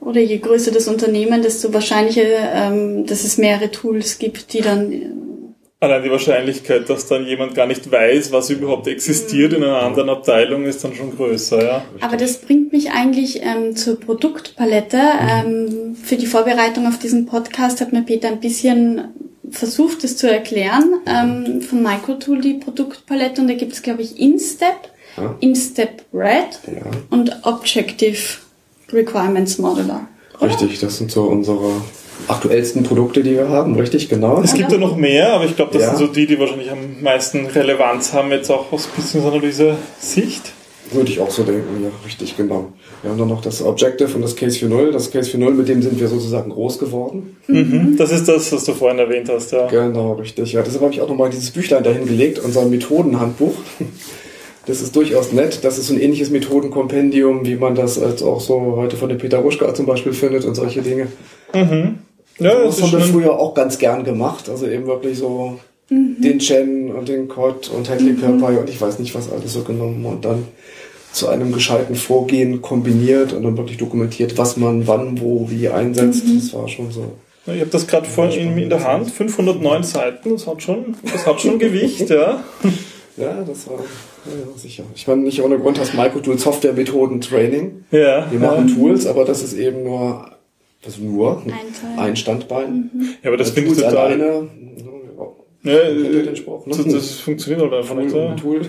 [0.00, 2.22] Oder je größer das Unternehmen, desto wahrscheinlicher,
[2.54, 5.06] ähm, dass es mehrere Tools gibt, die dann äh,
[5.80, 10.08] Allein die Wahrscheinlichkeit, dass dann jemand gar nicht weiß, was überhaupt existiert in einer anderen
[10.08, 11.84] Abteilung, ist dann schon größer, ja.
[12.00, 14.98] Aber das bringt mich eigentlich ähm, zur Produktpalette.
[15.30, 19.02] Ähm, für die Vorbereitung auf diesen Podcast hat mir Peter ein bisschen
[19.52, 20.94] versucht, das zu erklären.
[21.06, 24.74] Ähm, von Microtool die Produktpalette und da gibt es, glaube ich, InStep,
[25.16, 25.36] Ja.
[25.38, 26.90] InStep Red Ja.
[27.10, 28.18] und Objective
[28.92, 30.08] Requirements Modeler.
[30.40, 30.50] oder?
[30.50, 31.70] Richtig, das sind so unsere
[32.26, 34.40] aktuellsten Produkte, die wir haben, richtig, genau.
[34.42, 35.88] Es gibt ja noch mehr, aber ich glaube, das Ja.
[35.94, 40.52] sind so die, die wahrscheinlich am meisten Relevanz haben, jetzt auch aus Business-Analyse-Sicht.
[40.90, 42.72] Würde ich auch so denken, ja, richtig, genau.
[43.02, 44.90] Wir haben dann noch das Objective und das Case 4.0.
[44.90, 47.36] Das Case 4.0, mit dem sind wir sozusagen groß geworden.
[47.46, 47.96] Mhm.
[47.98, 49.66] Das ist das, was du vorhin erwähnt hast, ja.
[49.68, 50.54] Genau, richtig.
[50.54, 53.52] Ja, deshalb habe ich auch nochmal dieses Büchlein dahin gelegt, unser Methodenhandbuch.
[54.64, 55.60] Das ist durchaus nett.
[55.62, 59.18] Das ist so ein ähnliches Methodenkompendium, wie man das als auch so heute von dem
[59.18, 61.08] Peter Ruschka zum Beispiel findet und solche Dinge.
[62.38, 64.48] Ja, Das haben wir früher auch ganz gern gemacht.
[64.48, 65.58] Also eben wirklich so
[65.90, 69.62] den Chen und den Cod und Handley Purpie und ich weiß nicht was alles so
[69.62, 70.44] genommen und dann
[71.12, 76.24] zu einem gescheiten Vorgehen kombiniert und dann wirklich dokumentiert, was man wann, wo, wie einsetzt.
[76.36, 77.12] Das war schon so.
[77.46, 81.26] ich habe das gerade vorhin in, in der Hand, 509 Seiten, das hat schon, das
[81.26, 82.44] hat schon Gewicht, ja.
[83.16, 84.84] Ja, das war ja, sicher.
[84.94, 87.84] Ich meine, nicht ohne Grund hast Microtool Software Methoden Training.
[87.90, 90.37] Ja, Wir machen Tools, aber das ist eben nur,
[90.84, 92.90] also nur Ein ein Standbein.
[93.22, 93.96] ja, aber das finde ich total.
[93.96, 94.48] alleine.
[95.64, 96.74] Ja, äh, Spruch, ne?
[96.76, 98.10] das, das funktioniert halt einfach nicht.
[98.12, 98.34] Tool, Ja.
[98.36, 98.62] Tool.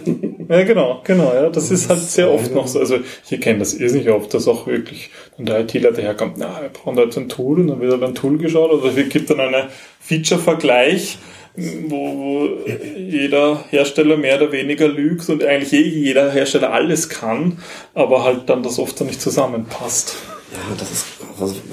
[0.50, 1.50] ja, genau, genau, ja.
[1.50, 2.80] Das ist halt sehr oft noch so.
[2.80, 2.98] Also
[3.30, 6.96] ich kenne das irrsinnig oft, dass auch wirklich dann der IT-Leiter daherkommt, na, wir brauchen
[6.98, 9.40] da jetzt ein Tool und dann wird halt ein Tool geschaut oder es gibt dann
[9.40, 9.70] einen
[10.00, 11.20] Feature-Vergleich,
[11.56, 12.50] wo, wo
[12.98, 17.60] jeder Hersteller mehr oder weniger lügt und eigentlich eh jeder Hersteller alles kann,
[17.94, 20.16] aber halt dann das oft dann nicht zusammenpasst.
[20.52, 21.06] Ja, das ist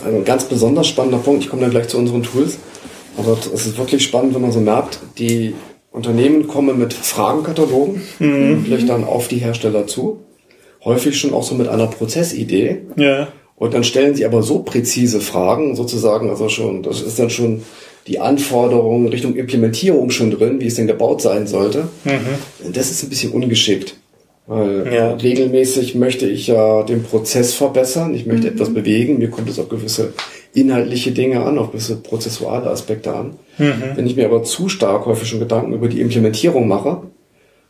[0.05, 1.43] ein ganz besonders spannender Punkt.
[1.45, 2.59] Ich komme dann gleich zu unseren Tools.
[3.17, 5.55] Aber es ist wirklich spannend, wenn man so merkt, die
[5.91, 8.03] Unternehmen kommen mit Fragenkatalogen,
[8.65, 10.21] vielleicht dann auf die Hersteller zu.
[10.85, 12.83] Häufig schon auch so mit einer Prozessidee.
[12.97, 17.31] Ja, Und dann stellen sie aber so präzise Fragen, sozusagen, also schon, das ist dann
[17.31, 17.63] schon
[18.07, 21.89] die Anforderung Richtung Implementierung schon drin, wie es denn gebaut sein sollte.
[22.73, 23.97] Das ist ein bisschen ungeschickt.
[24.47, 25.15] Weil Ja.
[25.15, 29.69] regelmäßig möchte ich ja den Prozess verbessern, ich möchte etwas bewegen, mir kommt es auf
[29.69, 30.13] gewisse
[30.55, 33.33] inhaltliche Dinge an, auf gewisse prozessuale Aspekte an.
[33.97, 37.03] Wenn ich mir aber zu stark häufig schon Gedanken über die Implementierung mache,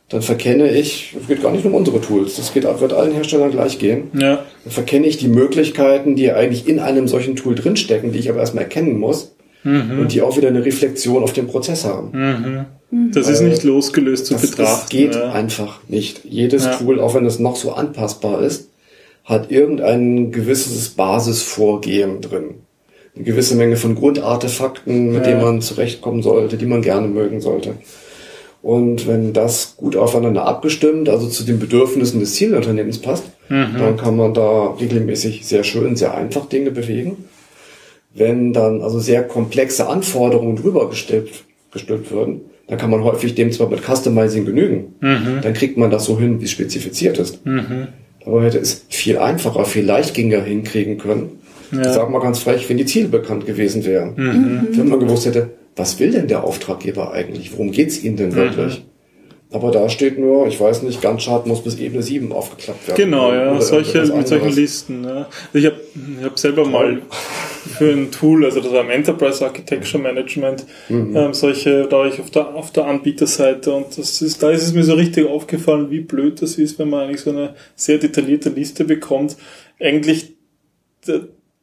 [0.09, 3.11] dann verkenne ich, es geht gar nicht nur um unsere Tools, das geht, wird allen
[3.11, 4.03] Herstellern gleich gehen.
[4.13, 8.29] ja, Dann verkenne ich die Möglichkeiten, die eigentlich in einem solchen Tool drinstecken, die ich
[8.29, 9.35] aber erstmal erkennen muss
[9.67, 12.65] und die auch wieder eine Reflexion auf den Prozess haben.
[13.13, 14.65] das ist nicht losgelöst zu Das, betrachten.
[14.81, 15.31] das geht ja.
[15.31, 16.21] einfach nicht.
[16.25, 16.75] Jedes Ja.
[16.75, 18.69] Tool, auch wenn es noch so anpassbar ist,
[19.25, 22.55] hat irgendein gewisses Basisvorgehen drin.
[23.15, 25.31] Eine gewisse Menge von Grundartefakten, mit Ja.
[25.31, 27.73] denen man zurechtkommen sollte, die man gerne mögen sollte.
[28.61, 34.17] Und wenn das gut aufeinander abgestimmt, also zu den Bedürfnissen des Zielunternehmens passt, dann kann
[34.17, 37.25] man da regelmäßig sehr schön, sehr einfach Dinge bewegen.
[38.17, 43.51] Wenn dann also sehr komplexe Anforderungen drüber gestülpt, gestülpt würden, dann kann man häufig dem
[43.51, 47.39] zwar mit Customizing genügen, dann kriegt man das so hin, wie es spezifiziert ist.
[48.25, 51.39] Aber hätte es viel einfacher, viel leichtgängiger hinkriegen können.
[51.71, 51.81] Ja.
[51.81, 54.13] Ich sag mal ganz frech, wenn die Ziele bekannt gewesen wären.
[54.71, 57.53] Wenn man gewusst hätte, was will denn der Auftraggeber eigentlich?
[57.53, 58.83] Worum geht's ihm denn wirklich?
[59.49, 62.97] Aber da steht nur, ich weiß nicht, Gantt-Chart muss bis Ebene 7 aufgeklappt werden.
[62.97, 64.49] Genau, ja, solche, mit solchen.
[64.49, 65.05] Listen.
[65.05, 65.29] Ja.
[65.53, 65.77] Ich habe
[66.19, 67.01] ich hab selber mal
[67.67, 71.15] für ein Tool, also das war im Enterprise Architecture Management, Mhm.
[71.15, 74.73] ähm, solche, da ich auf der, auf der Anbieterseite und das ist, da ist es
[74.73, 78.49] mir so richtig aufgefallen, wie blöd das ist, wenn man eigentlich so eine sehr detaillierte
[78.49, 79.37] Liste bekommt.
[79.79, 80.33] Eigentlich,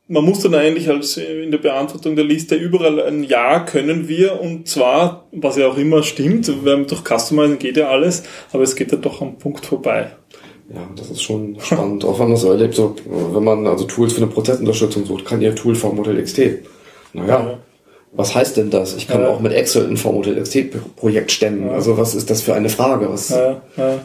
[0.06, 4.40] man muss dann eigentlich als in der Beantwortung der Liste überall ein Ja können wir
[4.40, 8.76] und zwar, was ja auch immer stimmt, wenn durch Customizing geht ja alles, aber es
[8.76, 10.12] geht ja doch am Punkt vorbei.
[10.72, 12.04] Ja, das ist schon spannend.
[12.04, 12.96] Auch wenn man so erlebt, so,
[13.32, 16.60] wenn man also Tools für eine Prozessunterstützung sucht, kann ihr Tool V-Modell XT.
[17.12, 17.58] Naja, Ja.
[18.12, 18.96] was heißt denn das?
[18.96, 19.28] Ich kann Ja.
[19.28, 21.68] auch mit Excel ein V-Modell XT-Projekt stemmen.
[21.68, 23.08] Also was ist das für eine Frage?
[23.10, 23.98] Was, Ja, ja.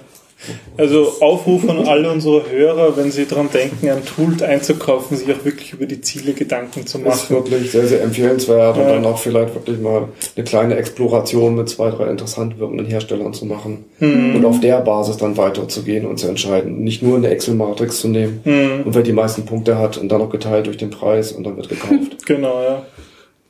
[0.77, 5.43] Also Aufruf an alle unsere Hörer, wenn sie daran denken, ein Tool einzukaufen, sich auch
[5.43, 7.29] wirklich über die Ziele Gedanken zu ist machen.
[7.35, 8.89] wirklich sehr, sehr empfehlenswert und Ja.
[8.93, 13.45] dann auch vielleicht wirklich mal eine kleine Exploration mit zwei, drei interessant wirkenden Herstellern zu
[13.45, 14.35] machen Hm.
[14.35, 16.83] und auf der Basis dann weiterzugehen und zu entscheiden.
[16.83, 18.83] Nicht nur eine Excel-Matrix zu nehmen Hm.
[18.85, 21.57] und wer die meisten Punkte hat und dann noch geteilt durch den Preis und dann
[21.57, 22.17] wird gekauft.
[22.25, 22.85] Genau, ja.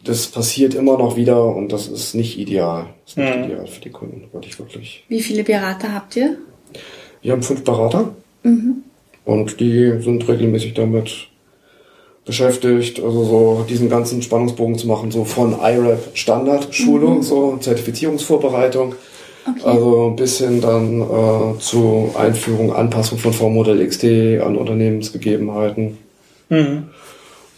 [0.03, 2.87] das passiert immer noch wieder und das ist nicht ideal.
[3.05, 3.43] Das ist nicht Mhm.
[3.43, 5.03] ideal für die Kunden, würde ich wirklich.
[5.09, 6.37] Wie viele Berater habt ihr?
[7.21, 8.11] Wir haben fünf Berater
[9.25, 11.27] und die sind regelmäßig damit
[12.25, 18.93] beschäftigt, also so diesen ganzen Spannungsbogen zu machen, so von IRAP Standardschulung, so Zertifizierungsvorbereitung,
[19.63, 24.03] also bis hin dann äh, zu Einführung, Anpassung von V-Modell XT
[24.45, 25.97] an Unternehmensgegebenheiten.
[26.49, 26.83] Mhm.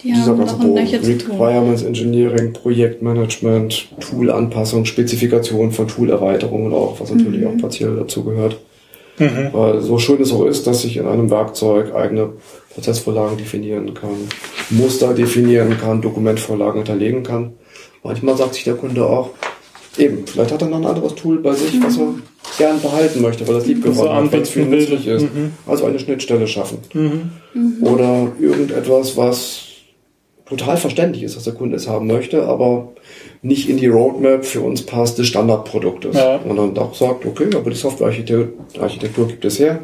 [0.04, 0.78] Die Dieser ganze Bogen.
[0.78, 8.58] Requirements Engineering, Projektmanagement, Tool-Anpassung, Spezifikation von Tool-Erweiterungen auch, was natürlich auch partiell dazu gehört.
[9.54, 12.30] Weil so schön es auch ist, dass ich in einem Werkzeug eigene
[12.74, 14.30] Prozessvorlagen definieren kann,
[14.70, 17.54] Muster definieren kann, Dokumentvorlagen hinterlegen kann.
[18.04, 19.30] Manchmal sagt sich der Kunde auch,
[19.98, 22.14] eben, vielleicht hat er noch ein anderes Tool bei sich, was er
[22.58, 25.28] gern behalten möchte, weil das lieb er geworden weil es für ihn nützlich ist.
[25.68, 26.80] Also eine Schnittstelle schaffen.
[27.82, 29.71] Oder irgendetwas, was
[30.52, 32.90] total verständlich ist, was der Kunde es haben möchte, aber
[33.42, 36.16] nicht in die Roadmap für uns passt des Standardproduktes.
[36.16, 36.36] Ja.
[36.38, 39.80] Und dann auch sagt, okay, aber die Softwarearchitektur gibt es her.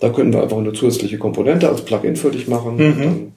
[0.00, 2.76] Da können wir einfach eine zusätzliche Komponente als Plugin für dich machen.
[2.76, 2.98] Mhm.
[2.98, 3.32] Dann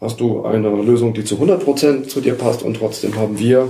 [0.00, 3.68] hast du eine Lösung, die zu 100% zu dir passt und trotzdem haben wir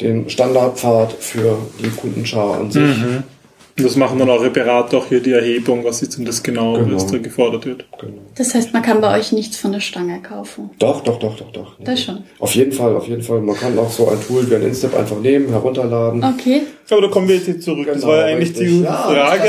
[0.00, 2.82] den Standardpfad für die Kundenschar an sich.
[2.82, 3.24] Und
[3.84, 6.96] das machen dann eure Berater auch hier die Erhebung, was ist denn das genau, Genau.
[6.96, 7.84] was da gefordert wird.
[8.00, 8.12] Genau.
[8.34, 10.70] Das heißt, man kann bei euch nichts von der Stange kaufen.
[10.78, 11.74] Doch, doch, doch, doch, doch.
[11.80, 12.24] Das schon.
[12.38, 13.40] Auf jeden Fall, auf jeden Fall.
[13.40, 16.22] Man kann auch so ein Tool wie ein Instep einfach nehmen, herunterladen.
[16.24, 16.62] Okay.
[16.90, 17.86] Aber da kommen wir jetzt zurück.
[17.86, 18.68] das Genau, war ja eigentlich richtig.
[18.68, 19.48] die Ja, Frage,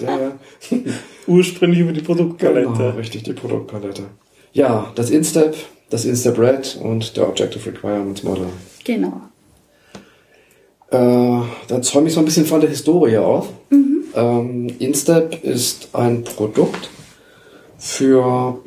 [0.00, 0.92] Ja, ja.
[1.26, 2.70] ursprünglich über die Produktpalette.
[2.76, 4.02] Genau, richtig, die Produktpalette.
[4.52, 5.54] Ja, das Instep,
[5.90, 8.46] das Instep Red und der Objective Requirements Model.
[8.84, 9.20] Genau.
[10.90, 13.48] Äh, dann zäume ich so ein bisschen von der Historie auf.
[14.14, 16.90] Ähm, Instep ist ein Produkt
[17.78, 18.58] für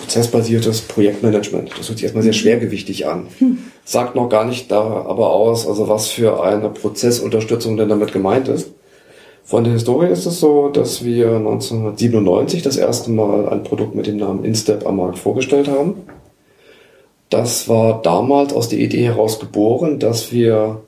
[0.00, 1.70] prozessbasiertes Projektmanagement.
[1.70, 3.26] Das hört sich erstmal sehr schwergewichtig an.
[3.84, 8.48] Sagt noch gar nicht da aber aus, also was für eine Prozessunterstützung denn damit gemeint
[8.48, 8.70] ist.
[9.44, 14.06] Von der Historie ist es so, dass wir 1997 das erste Mal ein Produkt mit
[14.06, 15.94] dem Namen Instep am Markt vorgestellt haben.
[17.30, 20.82] Das war damals aus der Idee heraus geboren, dass wir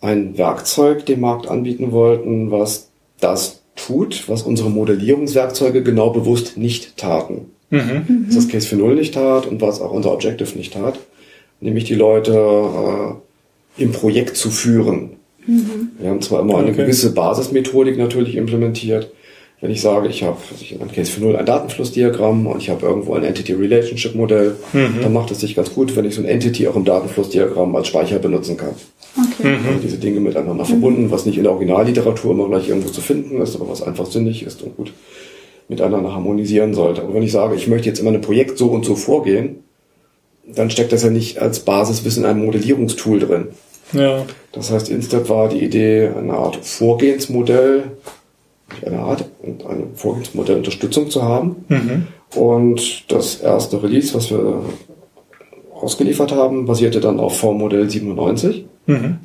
[0.00, 2.88] ein Werkzeug dem Markt anbieten wollten, was
[3.20, 7.50] das tut, was unsere Modellierungswerkzeuge genau bewusst nicht taten.
[8.28, 10.98] Was das Case für Null nicht tat und was auch unser Objective nicht tat.
[11.60, 15.10] Nämlich die Leute äh, im Projekt zu führen.
[15.98, 16.82] Wir haben zwar immer eine Okay.
[16.82, 19.10] gewisse Basismethodik natürlich implementiert.
[19.60, 22.70] Wenn ich sage, ich habe ich in einem Case für Null ein Datenflussdiagramm und ich
[22.70, 26.20] habe irgendwo ein Entity Relationship Modell, dann macht es sich ganz gut, wenn ich so
[26.20, 28.74] ein Entity auch im Datenflussdiagramm als Speicher benutzen kann.
[29.16, 29.56] Okay.
[29.66, 33.40] Also diese Dinge miteinander verbunden, was nicht in der Originalliteratur immer gleich irgendwo zu finden
[33.40, 34.92] ist, aber was einfach sinnig ist und gut
[35.68, 37.02] miteinander harmonisieren sollte.
[37.02, 39.64] Aber wenn ich sage, ich möchte jetzt in meinem Projekt so und so vorgehen,
[40.46, 43.48] dann steckt das ja nicht als Basiswissen in einem Modellierungstool drin.
[43.92, 44.24] Ja.
[44.52, 47.84] Das heißt, Instep war die Idee, eine Art Vorgehensmodell
[48.84, 51.56] eine Art und eine Vorgehensmodellunterstützung zu haben.
[52.34, 54.62] Und das erste Release, was wir
[55.72, 58.66] ausgeliefert haben, basierte dann auf V-Modell 97,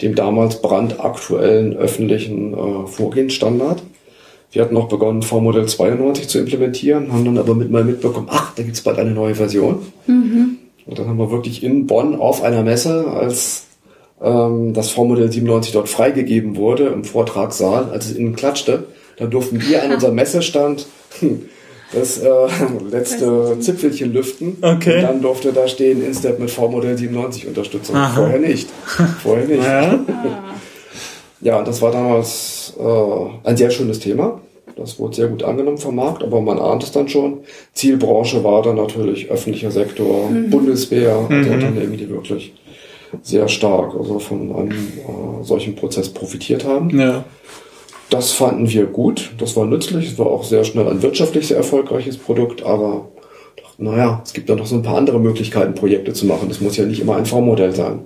[0.02, 3.82] dem damals brandaktuellen öffentlichen äh, Vorgehensstandard.
[4.52, 8.54] Wir hatten noch begonnen, V-Modell 92 zu implementieren, haben dann aber mit mal mitbekommen, ach,
[8.56, 9.80] da gibt's bald eine neue Version.
[10.86, 13.66] Und dann haben wir wirklich in Bonn auf einer Messe, als
[14.22, 18.86] ähm, das V-Modell 97 dort freigegeben wurde, im Vortragssaal, als es innen klatschte,
[19.18, 20.86] da durften wir an unserem Messestand
[21.20, 21.46] hm,
[21.94, 22.30] das äh,
[22.90, 24.58] letzte Zipfelchen lüften.
[24.62, 24.98] Okay.
[24.98, 27.96] Und dann durfte da stehen, Instep mit V-Modell 97 Unterstützung.
[27.96, 28.16] Aha.
[28.16, 28.70] Vorher nicht.
[29.22, 29.64] Vorher nicht.
[29.64, 30.00] Ja.
[31.44, 34.40] Ja, das war damals äh, ein sehr schönes Thema.
[34.78, 37.40] Das wurde sehr gut angenommen vom Markt, aber man ahnt es dann schon.
[37.74, 42.54] Zielbranche war dann natürlich öffentlicher Sektor, Bundeswehr, also Unternehmen, die wirklich
[43.22, 46.98] sehr stark also von einem äh, solchen Prozess profitiert haben.
[46.98, 47.24] ja.
[48.14, 51.58] Das fanden wir gut, das war nützlich, es war auch sehr schnell ein wirtschaftlich sehr
[51.58, 53.08] erfolgreiches Produkt, aber
[53.80, 56.48] naja, es gibt dann noch so ein paar andere Möglichkeiten, Projekte zu machen.
[56.48, 58.02] Das muss ja nicht immer ein V-Modell sein.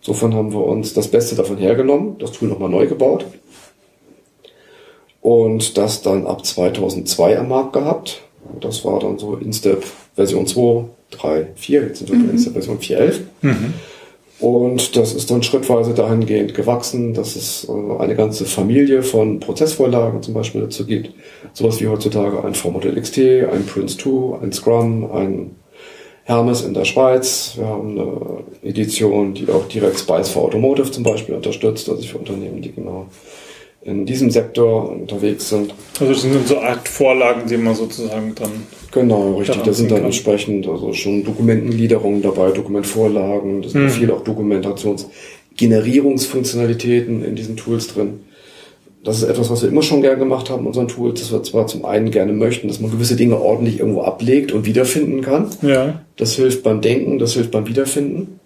[0.00, 3.26] Insofern haben wir uns das Beste davon hergenommen, das Tool nochmal neu gebaut
[5.20, 8.22] und das dann ab 2002 am Markt gehabt.
[8.62, 9.84] Das war dann so Instep
[10.14, 13.20] Version 2, 3, 4, jetzt sind wir bei Instep Version 4.11.
[14.38, 20.22] Und das ist dann schrittweise dahingehend gewachsen, dass es äh, eine ganze Familie von Prozessvorlagen
[20.22, 21.10] zum Beispiel dazu gibt.
[21.54, 25.56] Sowas wie heutzutage ein V-Modell XT, ein Prince 2, ein Scrum, ein
[26.24, 27.54] Hermes in der Schweiz.
[27.56, 32.18] Wir haben eine Edition, die auch direkt Spice for Automotive zum Beispiel unterstützt, also für
[32.18, 33.06] Unternehmen, die genau
[33.86, 35.72] in diesem Sektor unterwegs sind.
[36.00, 38.50] Also das sind so Art Vorlagen, die man sozusagen dann.
[38.90, 39.62] Genau, richtig.
[39.62, 40.06] Da sind dann kann.
[40.06, 43.90] entsprechend also schon Dokumentengliederungen dabei, Dokumentvorlagen, da sind Mhm.
[43.90, 48.20] viel auch Dokumentationsgenerierungsfunktionalitäten in diesen Tools drin.
[49.04, 51.68] Das ist etwas, was wir immer schon gern gemacht haben unseren Tools, dass wir zwar
[51.68, 55.50] zum einen gerne möchten, dass man gewisse Dinge ordentlich irgendwo ablegt und wiederfinden kann.
[55.62, 56.00] Ja.
[56.16, 58.40] Das hilft beim Denken, das hilft beim Wiederfinden.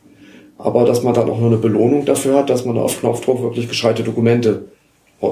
[0.59, 3.71] Aber dass man dann auch noch eine Belohnung dafür hat, dass man auf Knopfdruck wirklich
[3.71, 4.65] gescheite Dokumente,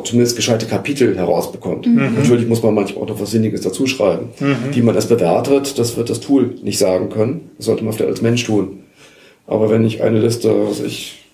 [0.04, 1.86] zumindest gescheite Kapitel herausbekommt.
[1.86, 4.28] Natürlich muss man manchmal auch noch was Sinniges dazuschreiben.
[4.72, 7.50] Wie man das bewertet, das wird das Tool nicht sagen können.
[7.56, 8.80] Das sollte man vielleicht als Mensch tun.
[9.46, 11.24] Aber wenn ich eine Liste, was ich,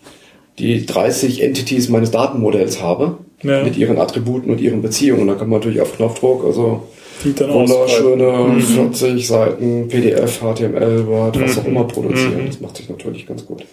[0.58, 3.62] die 30 Entities meines Datenmodells habe, Ja.
[3.64, 6.84] mit ihren Attributen und ihren Beziehungen, dann kann man natürlich auf Knopfdruck, also
[7.24, 8.60] wunderschöne ausschreiben.
[8.92, 12.44] 40 Seiten PDF, HTML, Word, was auch immer produzieren.
[12.46, 13.64] Das macht sich natürlich ganz gut.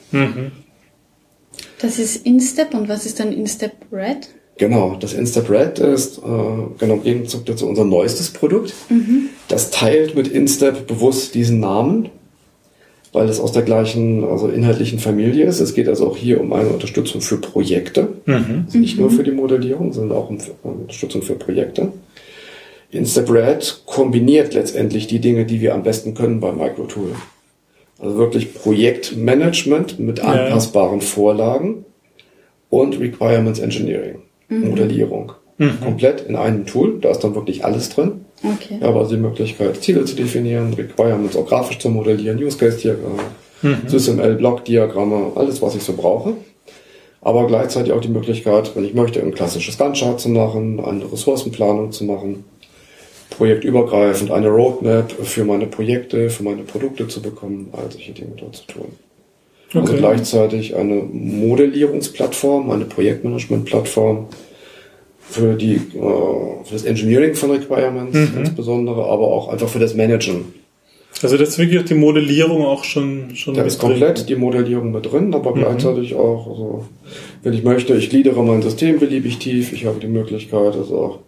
[1.80, 4.28] Das ist Instep und was ist dann Instep Red?
[4.62, 6.22] Genau, das Instap Red ist äh,
[6.78, 8.76] genau im Gegenzug dazu unser neuestes Produkt.
[9.48, 12.10] Das teilt mit Instap bewusst diesen Namen,
[13.12, 15.62] weil es aus der gleichen, also inhaltlichen Familie ist.
[15.62, 18.10] Es geht also auch hier um eine Unterstützung für Projekte.
[18.28, 21.92] Also nicht nur für die Modellierung, sondern auch um um Unterstützung für Projekte.
[22.92, 27.16] Instap Red kombiniert letztendlich die Dinge, die wir am besten können bei Microtool.
[27.98, 30.26] Also wirklich Projektmanagement mit Ja.
[30.26, 31.84] anpassbaren Vorlagen
[32.70, 34.20] und Requirements Engineering,
[34.60, 35.34] Modellierung.
[35.84, 38.26] Komplett in einem Tool, da ist dann wirklich alles drin.
[38.44, 38.80] Okay.
[38.82, 43.20] Ja, aber die Möglichkeit, Ziele zu definieren, Requirements auch grafisch zu modellieren, Use Case Diagramme,
[43.86, 46.34] SysML Block Diagramme, alles was ich so brauche.
[47.22, 51.92] Aber gleichzeitig auch die Möglichkeit, wenn ich möchte, ein klassisches Gantt-Chart zu machen, eine Ressourcenplanung
[51.92, 52.46] zu machen,
[53.30, 58.56] projektübergreifend eine Roadmap für meine Projekte, für meine Produkte zu bekommen, all solche Dinge dort
[58.56, 58.86] zu tun.
[59.74, 59.98] Also Okay.
[60.00, 64.28] gleichzeitig eine Modellierungsplattform, eine Projektmanagementplattform
[65.22, 65.80] für die äh,
[66.66, 70.54] für das Engineering von Requirements insbesondere, aber auch einfach für das Managen.
[71.24, 73.92] Also das ist wirklich die Modellierung auch schon schon Da mit ist drin.
[73.92, 76.86] komplett die Modellierung mit drin, aber gleichzeitig auch, also,
[77.44, 81.20] wenn ich möchte, ich gliedere mein System beliebig tief, ich habe die Möglichkeit, also auch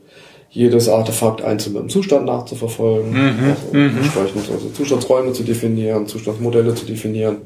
[0.49, 7.37] jedes Artefakt einzeln im Zustand nachzuverfolgen, also entsprechend also Zustandsräume zu definieren, Zustandsmodelle zu definieren.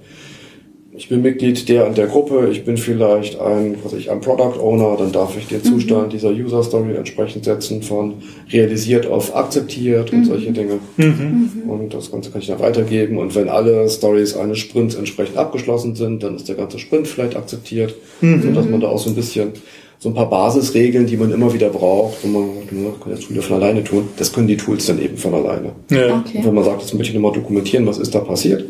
[0.97, 4.59] Ich bin Mitglied der und der Gruppe, ich bin vielleicht ein, was ich, ein Product
[4.59, 8.15] Owner, dann darf ich den Zustand dieser User Story entsprechend setzen von
[8.51, 10.79] realisiert auf akzeptiert und solche Dinge.
[10.97, 13.19] Und das Ganze kann ich dann weitergeben.
[13.19, 17.35] Und wenn alle Stories eines Sprints entsprechend abgeschlossen sind, dann ist der ganze Sprint vielleicht
[17.35, 19.51] akzeptiert, sodass man da auch so ein bisschen
[19.99, 23.41] so ein paar Basisregeln, die man immer wieder braucht, und man ne, kann das Tool
[23.41, 25.73] von alleine tun, das können die Tools dann eben von alleine.
[25.89, 26.19] Ja.
[26.19, 26.39] Okay.
[26.39, 28.65] Und wenn man sagt, jetzt möchte ich nochmal dokumentieren, was ist da passiert,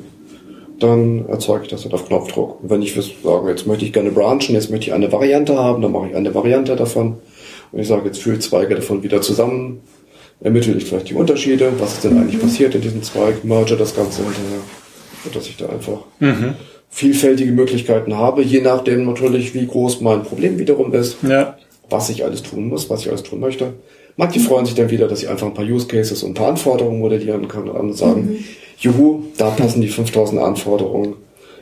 [0.79, 2.61] dann erzeuge ich das halt auf Knopfdruck.
[2.61, 5.81] Und wenn ich sage, jetzt möchte ich gerne branchen, jetzt möchte ich eine Variante haben,
[5.81, 7.17] dann mache ich eine Variante davon.
[7.71, 9.81] Und ich sage, jetzt führe ich Zweige davon wieder zusammen,
[10.39, 13.95] ermittle ich vielleicht die Unterschiede, was ist denn eigentlich passiert in diesem Zweig, merge das
[13.95, 14.61] Ganze hinterher,
[15.23, 15.99] sodass ich da einfach
[16.89, 21.17] vielfältige Möglichkeiten habe, je nachdem natürlich, wie groß mein Problem wiederum ist.
[21.27, 21.57] Ja.
[21.89, 23.73] was ich alles tun muss, was ich alles tun möchte.
[24.19, 26.49] Manche freuen sich dann wieder, dass ich einfach ein paar Use Cases und ein paar
[26.49, 28.43] Anforderungen modellieren kann und andere sagen, Mhm.
[28.79, 31.13] juhu, da passen die 5000 Anforderungen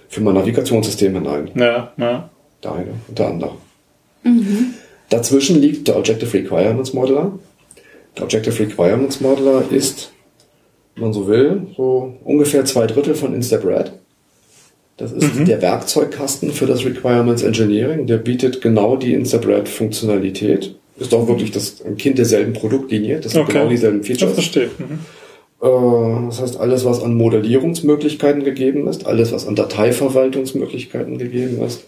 [0.08, 1.52] für mein Navigationssystem hinein.
[1.56, 2.30] Ja, ja.
[2.64, 3.52] Der eine und der andere.
[5.10, 7.38] Dazwischen liegt der Objective Requirements Modeler.
[8.18, 10.12] Der Objective Requirements Modeler ist,
[10.96, 13.92] wenn man so will, so ungefähr zwei Drittel von InstepRed.
[14.98, 18.08] Das ist der Werkzeugkasten für das Requirements Engineering.
[18.08, 20.76] Der bietet genau die InstepRed-Funktionalität.
[20.98, 23.20] Ist auch wirklich das ein Kind derselben Produktlinie.
[23.20, 23.54] Das sind Okay.
[23.54, 24.34] genau dieselben Ich Features.
[24.34, 24.70] verstehe.
[24.78, 25.00] Mhm.
[25.62, 31.84] Äh, Das heißt, alles, was an Modellierungsmöglichkeiten gegeben ist, alles, was an Dateiverwaltungsmöglichkeiten gegeben ist,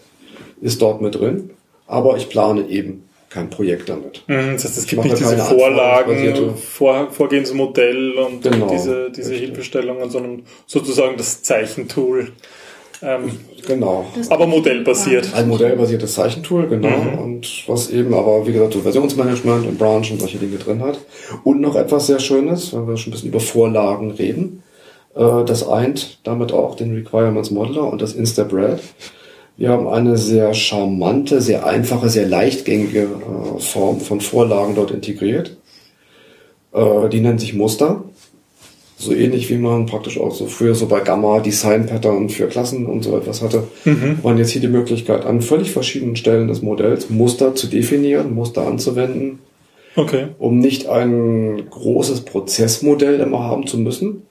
[0.60, 1.50] ist dort mit drin.
[1.86, 4.22] Aber ich plane eben kein Projekt damit.
[4.26, 9.34] Mhm, Das heißt, es Ich gibt nicht diese Vorlagen, Vor, Vorgehensmodell und Genau, diese, diese.
[9.34, 12.32] Hilfestellungen, sondern sozusagen das Zeichentool.
[13.02, 13.30] Ähm,
[13.66, 14.06] Genau.
[14.30, 15.34] aber modellbasiert.
[15.34, 16.88] Ein modellbasiertes Zeichentool, genau.
[16.88, 17.18] Mhm.
[17.18, 20.98] Und was eben aber, wie gesagt, so Versionsmanagement und Branch und solche Dinge drin hat.
[21.44, 24.62] Und noch etwas sehr Schönes, wenn wir schon ein bisschen über Vorlagen reden.
[25.14, 28.80] Äh, Das eint damit auch den Requirements Modeler und das InstaBread.
[29.56, 35.56] Wir haben eine sehr charmante, sehr einfache, sehr leichtgängige äh, Form von Vorlagen dort integriert.
[36.72, 38.02] Äh, Die nennen sich Muster.
[39.00, 42.84] So ähnlich wie man praktisch auch so früher so bei Gamma Design Pattern für Klassen
[42.86, 43.62] und so etwas hatte,
[44.24, 48.66] waren jetzt hier die Möglichkeit, an völlig verschiedenen Stellen des Modells Muster zu definieren, Muster
[48.66, 49.38] anzuwenden,
[49.94, 50.26] Okay.
[50.38, 54.22] um nicht ein großes Prozessmodell immer haben zu müssen,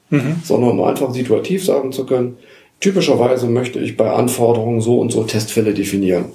[0.44, 2.36] sondern um einfach situativ sagen zu können,
[2.80, 6.26] typischerweise möchte ich bei Anforderungen so und so Testfälle definieren.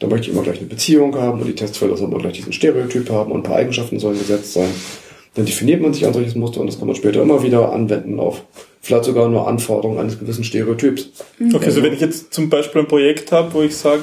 [0.00, 2.52] Da möchte ich immer gleich eine Beziehung haben und die Testfälle sollen immer gleich diesen
[2.52, 4.68] Stereotyp haben und ein paar Eigenschaften sollen gesetzt sein.
[5.34, 8.20] Dann definiert man sich ein solches Muster und das kann man später immer wieder anwenden
[8.20, 8.42] auf
[8.80, 11.10] vielleicht sogar nur Anforderungen eines gewissen Stereotyps.
[11.52, 14.02] Okay, so wenn ich jetzt zum Beispiel ein Projekt habe, wo ich sage,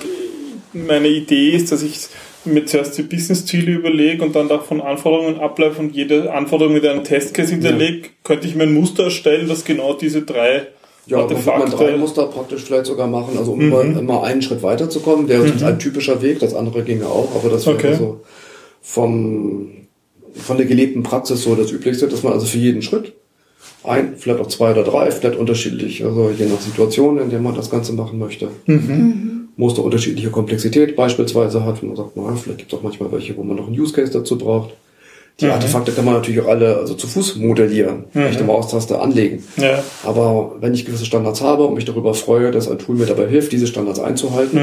[0.74, 2.08] meine Idee ist, dass ich
[2.46, 7.04] mir zuerst die Business-Ziele überlege und dann davon Anforderungen ableite und jede Anforderung mit einem
[7.04, 10.68] Testcase hinterlege, könnte ich mir ein Muster erstellen, das genau diese drei
[11.06, 11.98] Ja, dann wird man drei Artefakte...
[11.98, 15.28] Muster praktisch vielleicht sogar machen, also um immer, immer einen Schritt weiterzukommen.
[15.28, 17.94] Der ist ein typischer Weg, das andere ginge auch, aber das wäre Okay.
[17.94, 18.22] so
[18.82, 19.70] vom,
[20.36, 23.14] von der gelebten Praxis so das Üblichste, dass man also für jeden Schritt
[23.84, 27.56] ein, vielleicht auch zwei oder drei, vielleicht unterschiedlich, also je nach Situation, in der man
[27.56, 28.50] das Ganze machen möchte.
[29.58, 31.82] Muster unterschiedliche Komplexität beispielsweise hat.
[31.82, 33.94] Und man sagt, naja, vielleicht gibt es auch manchmal welche, wo man noch einen Use
[33.94, 34.72] Case dazu braucht.
[35.40, 39.44] Die Artefakte kann man natürlich auch alle also zu Fuß modellieren, rechte Maustaste anlegen.
[39.58, 39.84] Ja.
[40.04, 43.28] Aber wenn ich gewisse Standards habe und mich darüber freue, dass ein Tool mir dabei
[43.28, 44.60] hilft, diese Standards einzuhalten,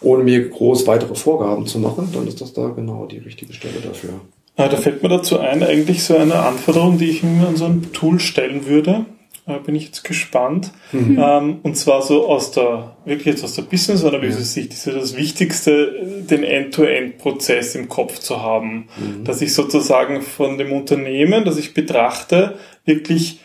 [0.00, 3.80] ohne mir groß weitere Vorgaben zu machen, dann ist das da genau die richtige Stelle
[3.86, 4.14] dafür.
[4.58, 7.92] Da fällt mir dazu ein, eigentlich so eine Anforderung, die ich mir an so ein
[7.92, 9.06] Tool stellen würde.
[9.46, 10.72] Äh, Bin ich jetzt gespannt.
[10.92, 16.24] Ähm, und zwar so aus der, wirklich jetzt aus der Business-Analyse-Sicht ist ja das Wichtigste,
[16.28, 18.88] den End-to-End-Prozess im Kopf zu haben.
[19.24, 23.40] Dass ich sozusagen von dem Unternehmen, das ich betrachte, wirklich,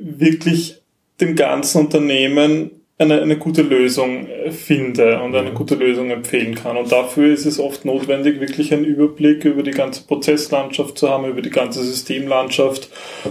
[0.00, 0.80] wirklich
[1.20, 6.76] dem ganzen Unternehmen eine, eine gute Lösung äh, finde und eine gute Lösung empfehlen kann.
[6.76, 11.28] Und dafür ist es oft notwendig, wirklich einen Überblick über die ganze Prozesslandschaft zu haben,
[11.28, 12.88] über die ganze Systemlandschaft.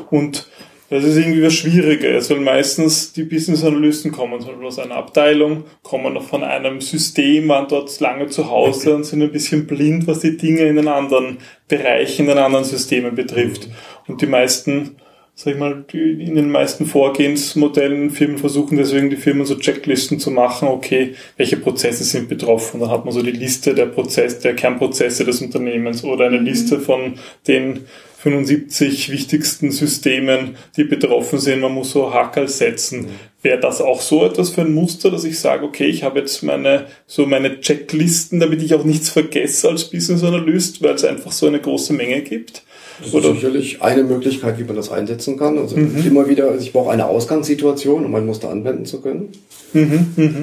[0.09, 0.47] Und
[0.89, 5.63] das ist irgendwie was Schwieriges, weil meistens die Business-Analysten kommen zum Beispiel aus einer Abteilung,
[5.81, 10.05] kommen noch von einem System, waren dort lange zu Hause und sind ein bisschen blind,
[10.05, 11.37] was die Dinge in den anderen
[11.67, 13.69] Bereichen, in den anderen Systemen betrifft.
[14.07, 14.97] Und die meisten
[15.35, 20.29] sag ich mal, in den meisten Vorgehensmodellen Firmen versuchen deswegen die Firmen so Checklisten zu
[20.29, 22.79] machen, okay, welche Prozesse sind betroffen.
[22.79, 26.79] Dann hat man so die Liste der Prozess, der Kernprozesse des Unternehmens oder eine Liste
[26.79, 27.15] von
[27.47, 27.85] den
[28.19, 31.59] 75 wichtigsten Systemen, die betroffen sind.
[31.59, 33.07] Man muss so Hackerl setzen.
[33.41, 36.41] Wäre das auch so etwas für ein Muster, dass ich sage, okay, ich habe jetzt
[36.41, 41.33] meine, so meine Checklisten, damit ich auch nichts vergesse als Business Analyst, weil es einfach
[41.33, 42.63] so eine große Menge gibt?
[43.01, 45.57] Das ist sicherlich eine Möglichkeit, wie man das einsetzen kann.
[45.57, 49.29] Also immer wieder, also ich brauche eine Ausgangssituation, um ein Muster anwenden zu können.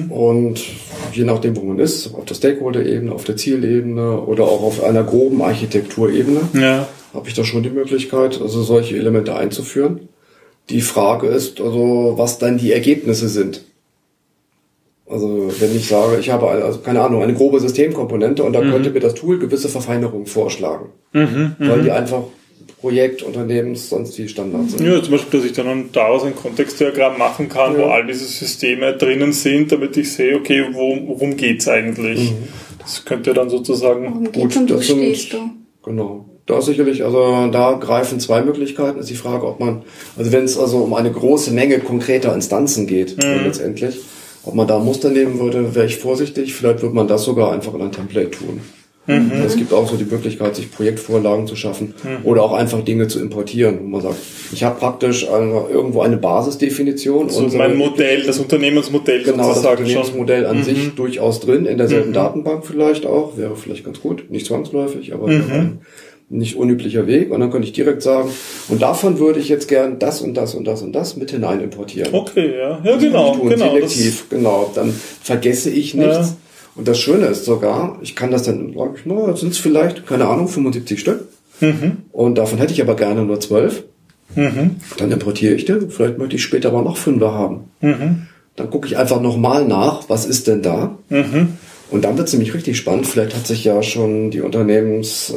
[0.09, 0.59] Und
[1.13, 5.03] je nachdem, wo man ist, auf der Stakeholder-Ebene, auf der Zielebene oder auch auf einer
[5.03, 6.87] groben Architekturebene, Ja.
[7.13, 10.09] habe ich da schon die Möglichkeit, also solche Elemente einzuführen.
[10.69, 13.63] Die Frage ist also, was dann die Ergebnisse sind.
[15.09, 18.91] Also wenn ich sage, ich habe also keine Ahnung eine grobe Systemkomponente und da könnte
[18.91, 22.23] mir das Tool gewisse Verfeinerungen vorschlagen, weil die einfach
[22.79, 24.85] Projekt, Unternehmens, sonst die Standards sind.
[24.85, 27.87] Ja, zum Beispiel, dass ich dann daraus ein Kontextdiagramm machen kann, wo Ja.
[27.89, 32.33] all diese Systeme drinnen sind, damit ich sehe, okay, wo, worum geht's eigentlich?
[32.79, 35.37] Das könnte dann sozusagen, Worum geht's und wo das sind- stehst du?
[35.83, 36.25] Genau.
[36.47, 38.99] Da ist sicherlich, also da greifen zwei Möglichkeiten.
[38.99, 39.83] Ist die Frage, ob man,
[40.17, 43.99] also wenn es also um eine große Menge konkreter Instanzen geht, äh, letztendlich,
[44.43, 46.53] ob man da Muster nehmen würde, wäre ich vorsichtig.
[46.55, 48.59] Vielleicht würde man das sogar einfach in ein Template tun.
[49.07, 49.31] Mhm.
[49.45, 52.25] Es gibt auch so die Möglichkeit, sich Projektvorlagen zu schaffen mhm.
[52.25, 54.17] oder auch einfach Dinge zu importieren, wo man sagt,
[54.51, 57.29] ich habe praktisch irgendwo eine Basisdefinition.
[57.29, 60.63] So und mein Modell, das Unternehmensmodell genau, das Unternehmensmodell an mhm.
[60.63, 62.13] sich durchaus drin, in derselben mhm.
[62.13, 65.79] Datenbank vielleicht auch, wäre vielleicht ganz gut, nicht zwangsläufig, aber mhm.
[66.29, 67.31] nicht unüblicher Weg.
[67.31, 68.29] Und dann könnte ich direkt sagen,
[68.69, 71.59] und davon würde ich jetzt gern das und das und das und das mit hinein
[71.61, 72.13] importieren.
[72.13, 73.71] Okay, ja, ja genau, genau.
[73.71, 74.71] Selektiv, genau.
[74.75, 74.93] Dann
[75.23, 76.17] vergesse ich nichts.
[76.17, 76.35] Ja
[76.81, 80.07] und das Schöne ist sogar, ich kann das dann, sag ich mal, sind es vielleicht,
[80.07, 81.27] keine Ahnung, 75 Stück.
[81.59, 81.97] Mhm.
[82.11, 83.83] Und davon hätte ich aber gerne nur 12.
[84.33, 84.77] Mhm.
[84.97, 85.91] Dann importiere ich den.
[85.91, 87.65] Vielleicht möchte ich später aber noch fünfer haben.
[87.81, 88.23] Mhm.
[88.55, 90.97] Dann gucke ich einfach nochmal nach, was ist denn da?
[91.09, 91.49] Mhm.
[91.91, 93.05] Und dann wird es nämlich richtig spannend.
[93.05, 95.35] Vielleicht hat sich ja schon die Unternehmens, äh,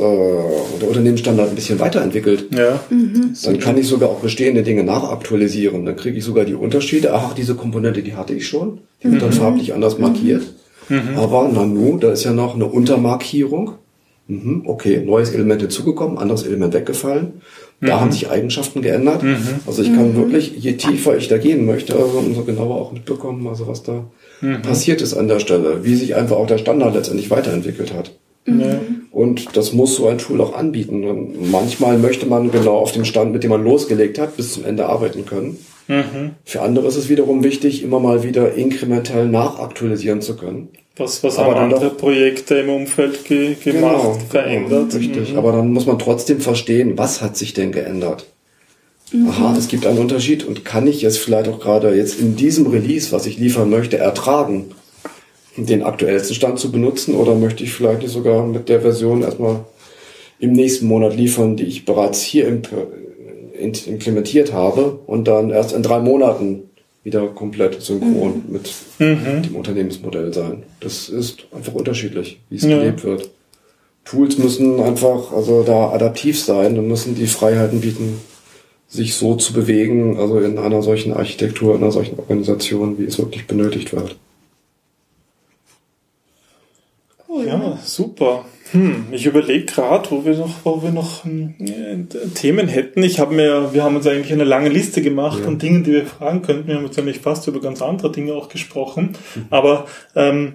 [0.80, 2.46] der Unternehmensstandard ein bisschen weiterentwickelt.
[2.56, 2.80] Ja.
[2.88, 3.34] Mhm.
[3.44, 5.84] Dann kann ich sogar auch bestehende Dinge nachaktualisieren.
[5.84, 7.12] Dann kriege ich sogar die Unterschiede.
[7.12, 8.78] Ach, diese Komponente, die hatte ich schon.
[9.02, 9.34] Die wird dann mhm.
[9.34, 10.53] farblich anders markiert.
[10.88, 11.16] Mhm.
[11.16, 13.72] Aber Nanu, da ist ja noch eine Untermarkierung.
[14.26, 17.42] Mhm, okay, neues Element hinzugekommen, anderes Element weggefallen.
[17.82, 18.00] Da mhm.
[18.00, 19.22] haben sich Eigenschaften geändert.
[19.22, 19.60] Mhm.
[19.66, 20.16] Also ich kann mhm.
[20.16, 24.04] wirklich, je tiefer ich da gehen möchte, also umso genauer auch mitbekommen, also was da
[24.40, 24.62] mhm.
[24.62, 28.12] passiert ist an der Stelle, wie sich einfach auch der Standard letztendlich weiterentwickelt hat.
[28.46, 29.06] Mhm.
[29.10, 31.04] Und das muss so ein Tool auch anbieten.
[31.04, 34.64] Und manchmal möchte man genau auf dem Stand, mit dem man losgelegt hat, bis zum
[34.64, 35.58] Ende arbeiten können.
[35.86, 36.32] Mhm.
[36.44, 40.68] Für andere ist es wiederum wichtig, immer mal wieder inkrementell nachaktualisieren zu können.
[40.96, 44.90] Was, was aber haben andere doch, Projekte im Umfeld ge gemacht, genau, verändert?
[44.90, 45.32] Genau, richtig.
[45.32, 45.38] Mhm.
[45.38, 48.26] Aber dann muss man trotzdem verstehen, was hat sich denn geändert?
[49.12, 49.28] Mhm.
[49.28, 52.68] Aha, es gibt einen Unterschied und kann ich es vielleicht auch gerade jetzt in diesem
[52.68, 54.70] Release, was ich liefern möchte, ertragen,
[55.56, 59.64] den aktuellsten Stand zu benutzen oder möchte ich vielleicht sogar mit der Version erstmal
[60.38, 62.68] im nächsten Monat liefern, die ich bereits hier imp
[63.64, 66.70] implementiert habe und dann erst in drei Monaten
[67.02, 68.52] wieder komplett synchron mhm.
[68.52, 69.42] mit mhm.
[69.42, 70.62] dem Unternehmensmodell sein.
[70.80, 72.78] Das ist einfach unterschiedlich, wie es ja.
[72.78, 73.30] gelebt wird.
[74.04, 78.20] Tools müssen einfach also da adaptiv sein und müssen die Freiheiten bieten,
[78.86, 83.18] sich so zu bewegen, also in einer solchen Architektur, in einer solchen Organisation, wie es
[83.18, 84.16] wirklich benötigt wird.
[87.28, 87.46] Cool.
[87.46, 88.44] Ja, super.
[88.70, 92.04] Hm, ich überlege gerade, wo wir noch, wo wir noch äh,
[92.34, 93.02] Themen hätten.
[93.02, 95.46] Ich habe mir, wir haben uns eigentlich eine lange Liste gemacht ja.
[95.46, 96.68] an Dingen, die wir fragen könnten.
[96.68, 99.16] Wir haben uns eigentlich fast über ganz andere Dinge auch gesprochen.
[99.34, 99.46] Mhm.
[99.50, 99.86] Aber
[100.16, 100.54] ähm,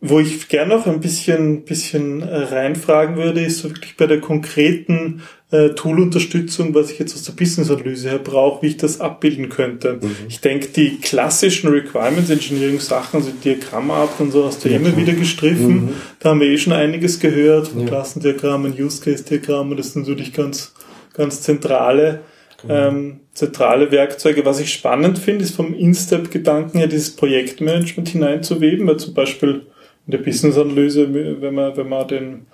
[0.00, 4.20] wo ich gerne noch ein bisschen, bisschen äh, reinfragen würde, ist so wirklich bei der
[4.20, 9.48] konkreten äh, Tool-Unterstützung, was ich jetzt aus der Business-Analyse her brauche, wie ich das abbilden
[9.48, 9.94] könnte.
[9.94, 10.10] Mhm.
[10.28, 14.94] Ich denke, die klassischen Requirements Engineering Sachen, also Diagrammart und so, hast du ja, immer
[14.94, 15.86] wieder gestriffen.
[15.86, 15.88] Mhm.
[16.20, 17.86] Da haben wir eh schon einiges gehört, von ja.
[17.86, 20.74] Klassendiagrammen, Use-Case-Diagrammen, das sind natürlich ganz,
[21.14, 22.20] ganz zentrale,
[22.60, 22.88] genau.
[22.88, 24.44] ähm, zentrale Werkzeuge.
[24.44, 29.62] Was ich spannend finde, ist vom In-Step-Gedanken her dieses Projektmanagement hineinzuweben, weil zum Beispiel
[30.06, 31.08] in der Business-Analyse,
[31.40, 32.46] wenn man, wenn man den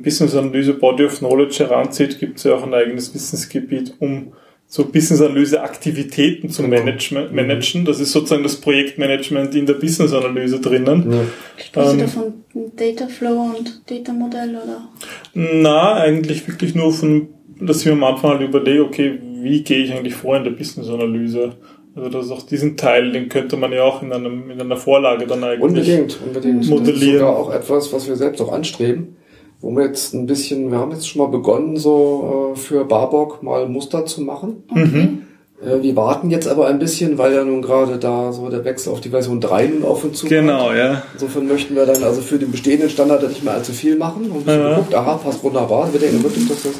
[0.00, 4.32] Business-Analyse Body of Knowledge heranzieht, gibt es ja auch ein eigenes Wissensgebiet, um
[4.72, 6.78] so Business-Analyse-Aktivitäten zu genau.
[6.78, 7.36] management, mhm.
[7.36, 7.84] managen.
[7.84, 11.12] Das ist sozusagen das Projektmanagement in der Business-Analyse drinnen.
[11.12, 11.18] Ja.
[11.62, 12.32] Sprechen ähm, von
[12.74, 14.88] Data Flow und Data Modell oder?
[15.34, 17.28] Na, eigentlich wirklich nur von,
[17.60, 20.52] dass ich mir am Anfang halt überlege, okay, wie gehe ich eigentlich vor in der
[20.52, 21.52] Business-Analyse?
[21.94, 24.78] Also das ist auch diesen Teil, den könnte man ja auch in, einem, in einer
[24.78, 26.66] Vorlage dann eigentlich unbedingt, unbedingt.
[26.66, 26.86] modellieren.
[26.86, 29.16] Das ist sogar auch etwas, was wir selbst auch anstreben,
[29.62, 33.42] wo wir jetzt ein bisschen, wir haben jetzt schon mal begonnen, so äh, für Barbock
[33.42, 34.64] mal Muster zu machen.
[34.74, 35.22] Mhm.
[35.64, 38.92] Äh, wir warten jetzt aber ein bisschen, weil ja nun gerade da so der Wechsel
[38.92, 40.78] auf die Version 3 nun auf und zu Genau, kommt.
[40.78, 41.02] ja.
[41.14, 44.30] Insofern möchten wir dann also für den bestehenden Standard nicht mehr allzu viel machen.
[44.32, 44.70] Und ja.
[44.70, 45.92] geguckt, aha, passt wunderbar.
[45.92, 46.72] Wir denken wirklich, dass das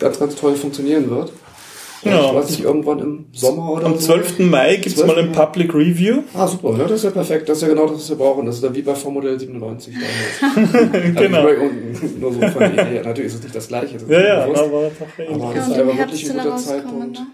[0.00, 1.32] ganz, ganz toll funktionieren wird.
[2.04, 2.26] Ja.
[2.26, 4.36] Ich weiß nicht, irgendwann im Sommer oder Am 12.
[4.36, 4.42] So.
[4.42, 6.22] Mai gibt es mal ein Public Review.
[6.34, 6.76] Ah, super.
[6.78, 7.48] Ja, das ist ja perfekt.
[7.48, 8.46] Das ist ja genau das, was wir brauchen.
[8.46, 10.92] Das ist dann wie bei Formodell 97 damals.
[11.16, 11.46] genau.
[11.46, 11.62] Also,
[12.20, 13.00] nur so von Idee.
[13.04, 13.98] Natürlich ist es nicht das Gleiche.
[13.98, 14.90] Das ja, ja, aber, aber,
[15.32, 17.12] aber das ist einfach wirklich ein guter Zeitpunkt.
[17.12, 17.26] Ne?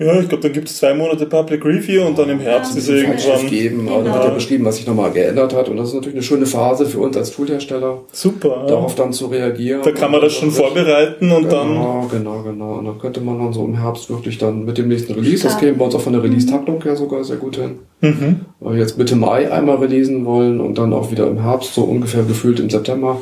[0.00, 2.78] Ja, ich glaube, dann gibt es zwei Monate Public Review und dann im Herbst ja,
[2.78, 3.46] ist irgendwann.
[3.48, 4.04] geben, aber genau.
[4.04, 5.68] dann wird ja beschrieben, was sich nochmal geändert hat.
[5.68, 8.02] Und das ist natürlich eine schöne Phase für uns als Toolhersteller.
[8.12, 8.66] Super.
[8.68, 9.82] Darauf dann zu reagieren.
[9.82, 11.68] Da kann man das schon vorbereiten und genau, dann.
[11.68, 12.74] Genau, genau, genau.
[12.74, 15.58] Und dann könnte man dann so im Herbst wirklich dann mit dem nächsten Release, das
[15.58, 17.80] käme bei uns auch von der Release-Taktung her sogar sehr gut hin.
[18.00, 18.42] Mhm.
[18.60, 21.82] Weil wir jetzt Mitte Mai einmal releasen wollen und dann auch wieder im Herbst, so
[21.82, 23.20] ungefähr gefühlt im September.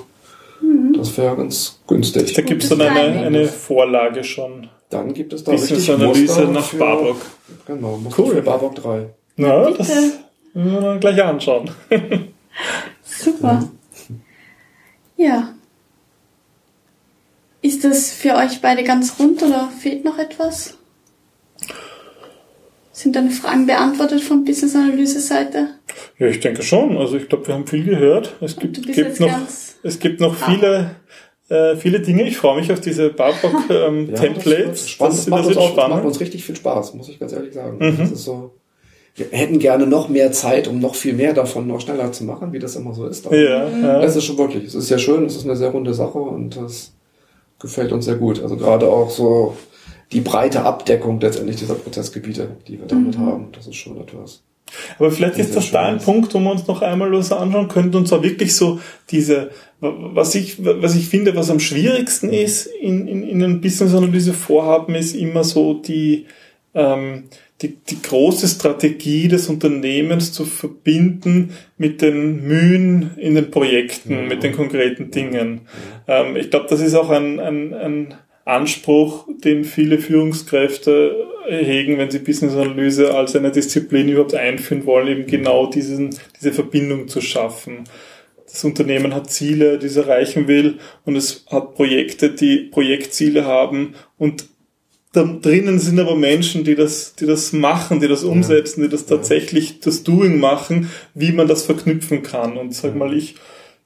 [0.60, 0.92] Mhm.
[0.92, 2.34] Das wäre ganz günstig.
[2.34, 4.68] Da gibt es dann eine, eine Vorlage schon.
[4.90, 7.16] Dann gibt es da richtig Analyse Muster nach für, Barbock.
[7.66, 8.34] Genau, Muster cool.
[8.36, 9.06] für Barbock 3.
[9.36, 9.78] Na, Bitte.
[9.78, 9.88] das
[10.54, 11.70] müssen wir dann gleich anschauen.
[13.02, 13.68] Super.
[15.16, 15.54] Ja.
[17.62, 20.78] Ist das für euch beide ganz rund oder fehlt noch etwas?
[22.92, 25.68] Sind deine Fragen beantwortet von Business Analyse Seite?
[26.18, 26.96] Ja, ich denke schon.
[26.96, 28.36] Also ich glaube, wir haben viel gehört.
[28.40, 29.38] Es gibt, gibt noch,
[29.82, 30.96] Es gibt noch viele,
[31.48, 32.24] äh, viele Dinge.
[32.24, 34.82] Ich freue mich auf diese Barbock ähm, Ja, Templates.
[34.82, 35.14] Das, spannend.
[35.14, 36.06] Das, das, macht uns auch, das macht spannend.
[36.06, 37.78] uns richtig viel Spaß, muss ich ganz ehrlich sagen.
[37.78, 37.98] Mhm.
[37.98, 38.52] Das ist so,
[39.14, 42.52] wir hätten gerne noch mehr Zeit, um noch viel mehr davon noch schneller zu machen,
[42.52, 43.26] wie das immer so ist.
[43.26, 44.02] Aber Ja, ja.
[44.02, 46.56] Es ist schon wirklich, es ist sehr schön, es ist eine sehr runde Sache und
[46.56, 46.92] das
[47.58, 48.42] gefällt uns sehr gut.
[48.42, 49.56] Also gerade auch so
[50.12, 54.42] die breite Abdeckung letztendlich dieser Prozessgebiete, die wir damit haben, das ist schon etwas.
[54.98, 55.98] Aber vielleicht ist das da ein.
[55.98, 59.50] Punkt, wo wir uns noch einmal was anschauen könnten, und zwar wirklich so diese,
[59.80, 65.14] was ich, was ich finde, was am schwierigsten ist in, in, in einem Business-Analyse-Vorhaben, ist
[65.14, 66.26] immer so die,
[66.74, 67.24] ähm,
[67.62, 74.42] die, die große Strategie des Unternehmens zu verbinden mit den Mühen in den Projekten, mit
[74.42, 75.62] den konkreten Dingen.
[76.06, 78.14] Ähm, ich glaube, das ist auch ein, ein, ein
[78.44, 81.16] Anspruch, den viele Führungskräfte
[81.48, 87.08] hegen, wenn sie Business-Analyse als eine Disziplin überhaupt einführen wollen, eben genau diesen, diese Verbindung
[87.08, 87.84] zu schaffen.
[88.44, 93.94] Das Unternehmen hat Ziele, die es erreichen will, und es hat Projekte, die Projektziele haben
[94.18, 94.46] und
[95.16, 99.06] da drinnen sind aber Menschen, die das, die das machen, die das umsetzen, die das
[99.06, 102.58] tatsächlich das Doing machen, wie man das verknüpfen kann.
[102.58, 103.36] Und sag mal, ich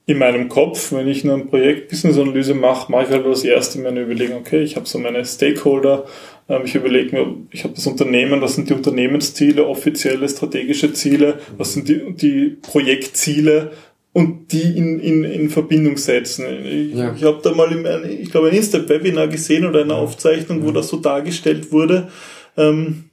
[0.06, 3.88] in meinem Kopf, wenn ich ein Projekt Business-Analyse mache, mache ich halt das erste mir
[3.88, 6.04] eine Überlegung, okay, ich habe so meine Stakeholder,
[6.48, 11.38] ähm, ich überlege mir, ich habe das Unternehmen, was sind die Unternehmensziele, offizielle strategische Ziele,
[11.56, 13.70] was sind die, die Projektziele
[14.12, 16.44] und die in, in, in Verbindung setzen.
[16.64, 17.14] Ich, Ja.
[17.14, 20.88] ich habe da mal, im, ich glaube, ein Insta-Webinar gesehen oder eine Aufzeichnung, wo das
[20.88, 22.08] so dargestellt wurde.
[22.56, 23.09] Ähm,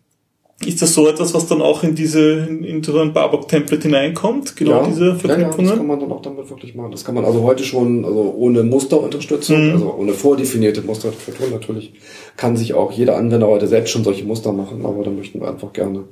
[0.65, 4.55] ist das so etwas, was dann auch in diese, in, in so ein Barbock-Template hineinkommt?
[4.55, 5.77] Genau diese Ja, ja, das Verknüpfungen?
[5.77, 6.91] kann man dann auch damit wirklich machen.
[6.91, 9.71] Das kann man also heute schon, also ohne Musterunterstützung, Mhm.
[9.73, 11.93] also ohne vordefinierte Musterstruktur natürlich,
[12.37, 15.47] kann sich auch jeder Anwender heute selbst schon solche Muster machen, aber da möchten wir
[15.47, 16.05] einfach gerne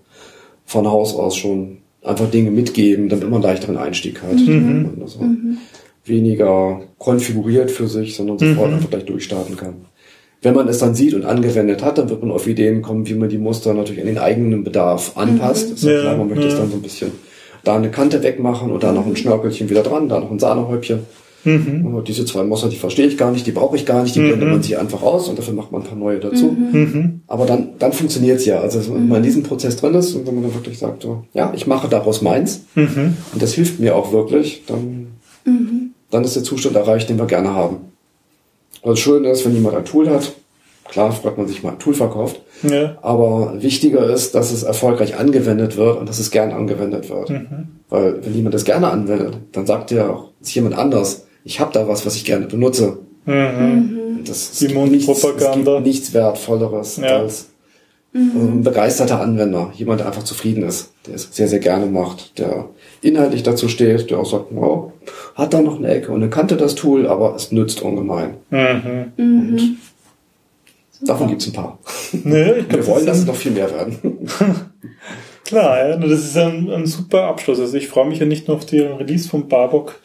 [0.66, 4.36] von Haus aus schon einfach Dinge mitgeben, damit man einen leichteren Einstieg hat.
[4.36, 4.92] Mhm.
[5.02, 5.22] Also
[6.06, 8.76] weniger konfiguriert für sich, sondern sofort Mhm.
[8.76, 9.86] einfach gleich durchstarten kann.
[10.42, 13.16] Wenn man es dann sieht und angewendet hat, dann wird man auf Ideen kommen, wie
[13.16, 15.72] man die Muster natürlich an den eigenen Bedarf anpasst.
[15.72, 16.60] Ist ja klar, man möchte es ja.
[16.60, 17.12] dann so ein bisschen
[17.64, 21.00] da eine Kante wegmachen und da noch ein Schnörkelchen wieder dran, da noch ein Sahnehäubchen.
[21.46, 21.96] Mhm.
[21.96, 24.20] Und diese zwei Muster, die verstehe ich gar nicht, die brauche ich gar nicht, die
[24.20, 26.46] blendet man sich einfach aus und dafür macht man ein paar neue dazu.
[26.46, 27.22] Mhm.
[27.28, 28.60] Aber dann, dann funktioniert's ja.
[28.60, 31.24] Also wenn man in diesem Prozess drin ist und wenn man dann wirklich sagt, so,
[31.34, 33.18] ja, ich mache daraus meins Mhm.
[33.34, 35.08] und das hilft mir auch wirklich, dann,
[36.10, 37.78] dann ist der Zustand erreicht, den wir gerne haben.
[38.86, 40.34] Das Schöne ist, wenn jemand ein Tool hat,
[40.88, 42.98] klar freut man sich mal ein Tool verkauft, Ja.
[43.02, 47.32] aber wichtiger ist, dass es erfolgreich angewendet wird und dass es gern angewendet wird.
[47.90, 51.72] Weil wenn jemand das gerne anwendet, dann sagt ja auch ist jemand anders, ich habe
[51.74, 53.00] da was, was ich gerne benutze.
[53.26, 54.00] Mhm.
[54.20, 55.08] Und Das, gibt nichts,
[55.84, 57.20] nichts Wertvolleres Ja.
[57.20, 57.48] als
[58.14, 62.70] ein begeisterter Anwender, jemand, der einfach zufrieden ist, der es sehr, sehr gerne macht, der
[63.06, 64.92] inhaltlich dazu steht, der auch sagt, wow,
[65.36, 68.36] hat da noch eine Ecke und eine Kante das Tool, aber es nützt ungemein.
[68.50, 69.12] Mhm.
[69.18, 69.78] Und
[71.02, 71.78] davon gibt's ein paar.
[72.24, 73.98] Ne, ich Wir glaub, wollen, das dass es noch viel mehr werden.
[75.46, 77.60] Klar, ja, das ist ein, ein super Abschluss.
[77.60, 80.00] Also ich freue mich ja nicht nur auf die Release von Barbock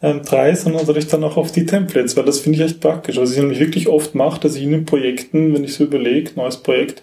[0.00, 3.16] ähm, 3, sondern natürlich dann auch auf die Templates, weil das finde ich echt praktisch.
[3.16, 6.30] Was ich nämlich wirklich oft mache, dass ich in den Projekten, wenn ich so überlege,
[6.36, 7.02] neues Projekt,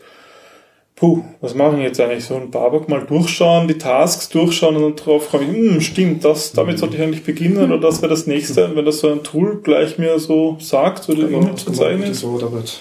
[0.98, 4.96] puh, was machen jetzt eigentlich so ein Barbock mal durchschauen, die Tasks durchschauen und dann
[4.96, 8.28] drauf komme ich, hm, stimmt, das, damit sollte ich eigentlich beginnen oder das wäre das
[8.28, 8.66] nächste.
[8.66, 12.02] Und wenn das so ein Tool gleich mir so sagt, so die Genau, das kann
[12.04, 12.20] ist.
[12.22, 12.80] so damit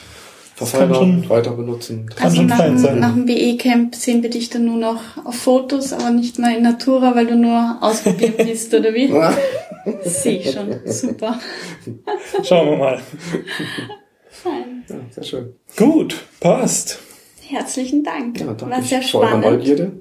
[0.58, 2.06] kann verfeinern, schon- weiter benutzen.
[2.16, 2.98] Kann Also schon nach, fein dem- sein.
[3.00, 6.62] nach dem BE-Camp sehen wir dich dann nur noch auf Fotos, aber nicht mehr in
[6.62, 9.12] Natura, weil du nur ausprobieren bist, oder wie?
[10.08, 10.74] Sehe ich schon.
[10.86, 11.38] Super.
[12.42, 13.00] Schauen wir mal.
[14.30, 14.84] Fein.
[14.88, 15.52] Ja, sehr schön.
[15.76, 17.00] Gut, passt.
[17.49, 18.40] Herzlichen Dank.
[18.40, 19.47] Ja, War danke sehr für eure spannend.
[19.47, 19.92] Neugierde.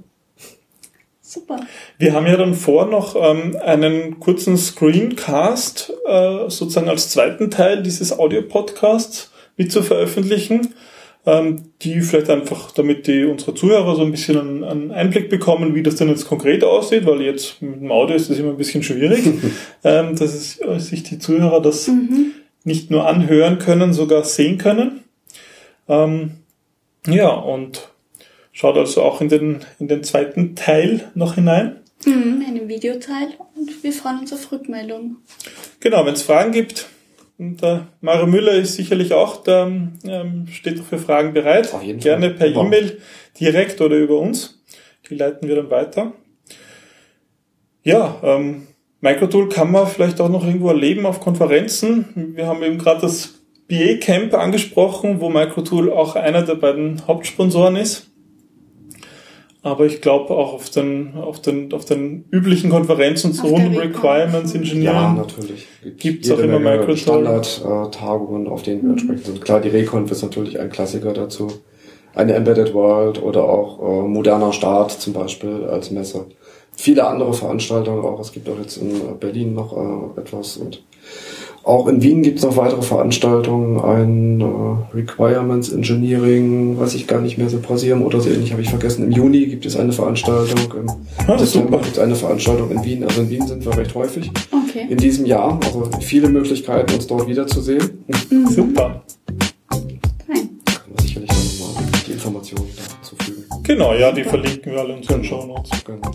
[1.21, 1.59] Super.
[1.97, 7.83] Wir haben ja dann vor, noch ähm, einen kurzen Screencast äh, sozusagen als zweiten Teil
[7.83, 10.75] dieses Audio-Podcasts mit zu veröffentlichen,
[11.25, 15.75] ähm, die vielleicht einfach, damit die unsere Zuhörer so ein bisschen einen, einen Einblick bekommen,
[15.75, 18.57] wie das denn jetzt konkret aussieht, weil jetzt mit dem Audio ist das immer ein
[18.57, 19.25] bisschen schwierig,
[19.83, 21.89] ähm, dass es, äh, sich die Zuhörer das
[22.63, 25.03] nicht nur anhören können, sogar sehen können.
[25.87, 26.44] Ähm,
[27.07, 27.89] ja, und
[28.51, 31.81] schaut also auch in den, in den zweiten Teil noch hinein.
[32.05, 35.17] Mhm, einen Videoteil und wir freuen uns auf Rückmeldungen.
[35.79, 36.87] Genau, wenn es Fragen gibt,
[37.37, 41.73] und der Mario Müller ist sicherlich auch da, ähm, steht für Fragen bereit.
[41.73, 42.51] Auf jeden Gerne Fall.
[42.51, 42.61] per.
[42.61, 42.99] E-Mail
[43.39, 44.63] direkt oder über uns.
[45.09, 46.13] Die leiten wir dann weiter.
[47.83, 48.67] Ja, ähm,
[49.01, 52.33] Microtool kann man vielleicht auch noch irgendwo erleben auf Konferenzen.
[52.35, 53.35] Wir haben eben gerade das
[53.67, 58.11] BA Camp angesprochen, wo Microtool auch einer der beiden Hauptsponsoren ist.
[59.65, 63.75] Aber ich glaube auch auf den, auf den, auf den üblichen Konferenzen Auf rund um
[63.75, 65.65] Requirements Ja, Engineering natürlich.
[65.97, 66.99] gibt's Jede auch immer Microsoft.
[66.99, 69.41] Standard-Tagungen, auf denen wir entsprechend sind.
[69.41, 71.47] Klar, die Reconf ist natürlich ein Klassiker dazu.
[72.13, 76.27] Eine Embedded World oder auch äh, moderner Start zum Beispiel als Messe.
[76.77, 78.19] Viele andere Veranstaltungen auch.
[78.19, 80.83] Es gibt auch jetzt in Berlin noch äh, etwas und
[81.65, 87.19] auch in Wien gibt es noch weitere Veranstaltungen, ein äh, Requirements Engineering, weiß ich gar
[87.21, 89.05] nicht mehr, Symposium oder so ähnlich, habe ich vergessen.
[89.05, 90.89] Im Juni gibt es eine Veranstaltung, im
[91.27, 91.77] Ah, Dezember super.
[91.79, 93.03] gibt es eine Veranstaltung in Wien.
[93.03, 94.85] Also in Wien sind wir recht häufig Okay.
[94.89, 95.59] in diesem Jahr.
[95.65, 98.03] Also viele Möglichkeiten, uns dort wiederzusehen.
[98.49, 99.01] Super.
[100.27, 100.49] Fein.
[100.65, 102.67] Kann man sicherlich dann nochmal die Informationen
[103.01, 103.43] dazu fügen.
[103.63, 105.71] Genau, ja, die verlinken wir alle in unseren Show Notes.
[105.83, 106.11] Genau.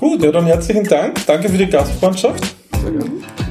[0.00, 1.14] Gut, ja, dann herzlichen Dank.
[1.26, 2.56] Danke für die Gastfreundschaft.
[2.82, 2.92] Sehr.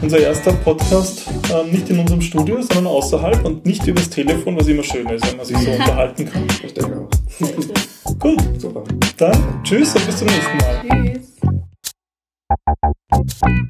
[0.01, 1.23] Unser erster Podcast
[1.53, 5.27] ähm, nicht in unserem Studio, sondern außerhalb und nicht übers Telefon, was immer schön ist,
[5.27, 6.47] wenn man sich so unterhalten kann.
[6.63, 7.09] Ich denke auch.
[8.19, 8.83] Gut, Super.
[9.17, 11.15] dann tschüss und bis zum nächsten Mal.
[13.11, 13.65] Tschüss.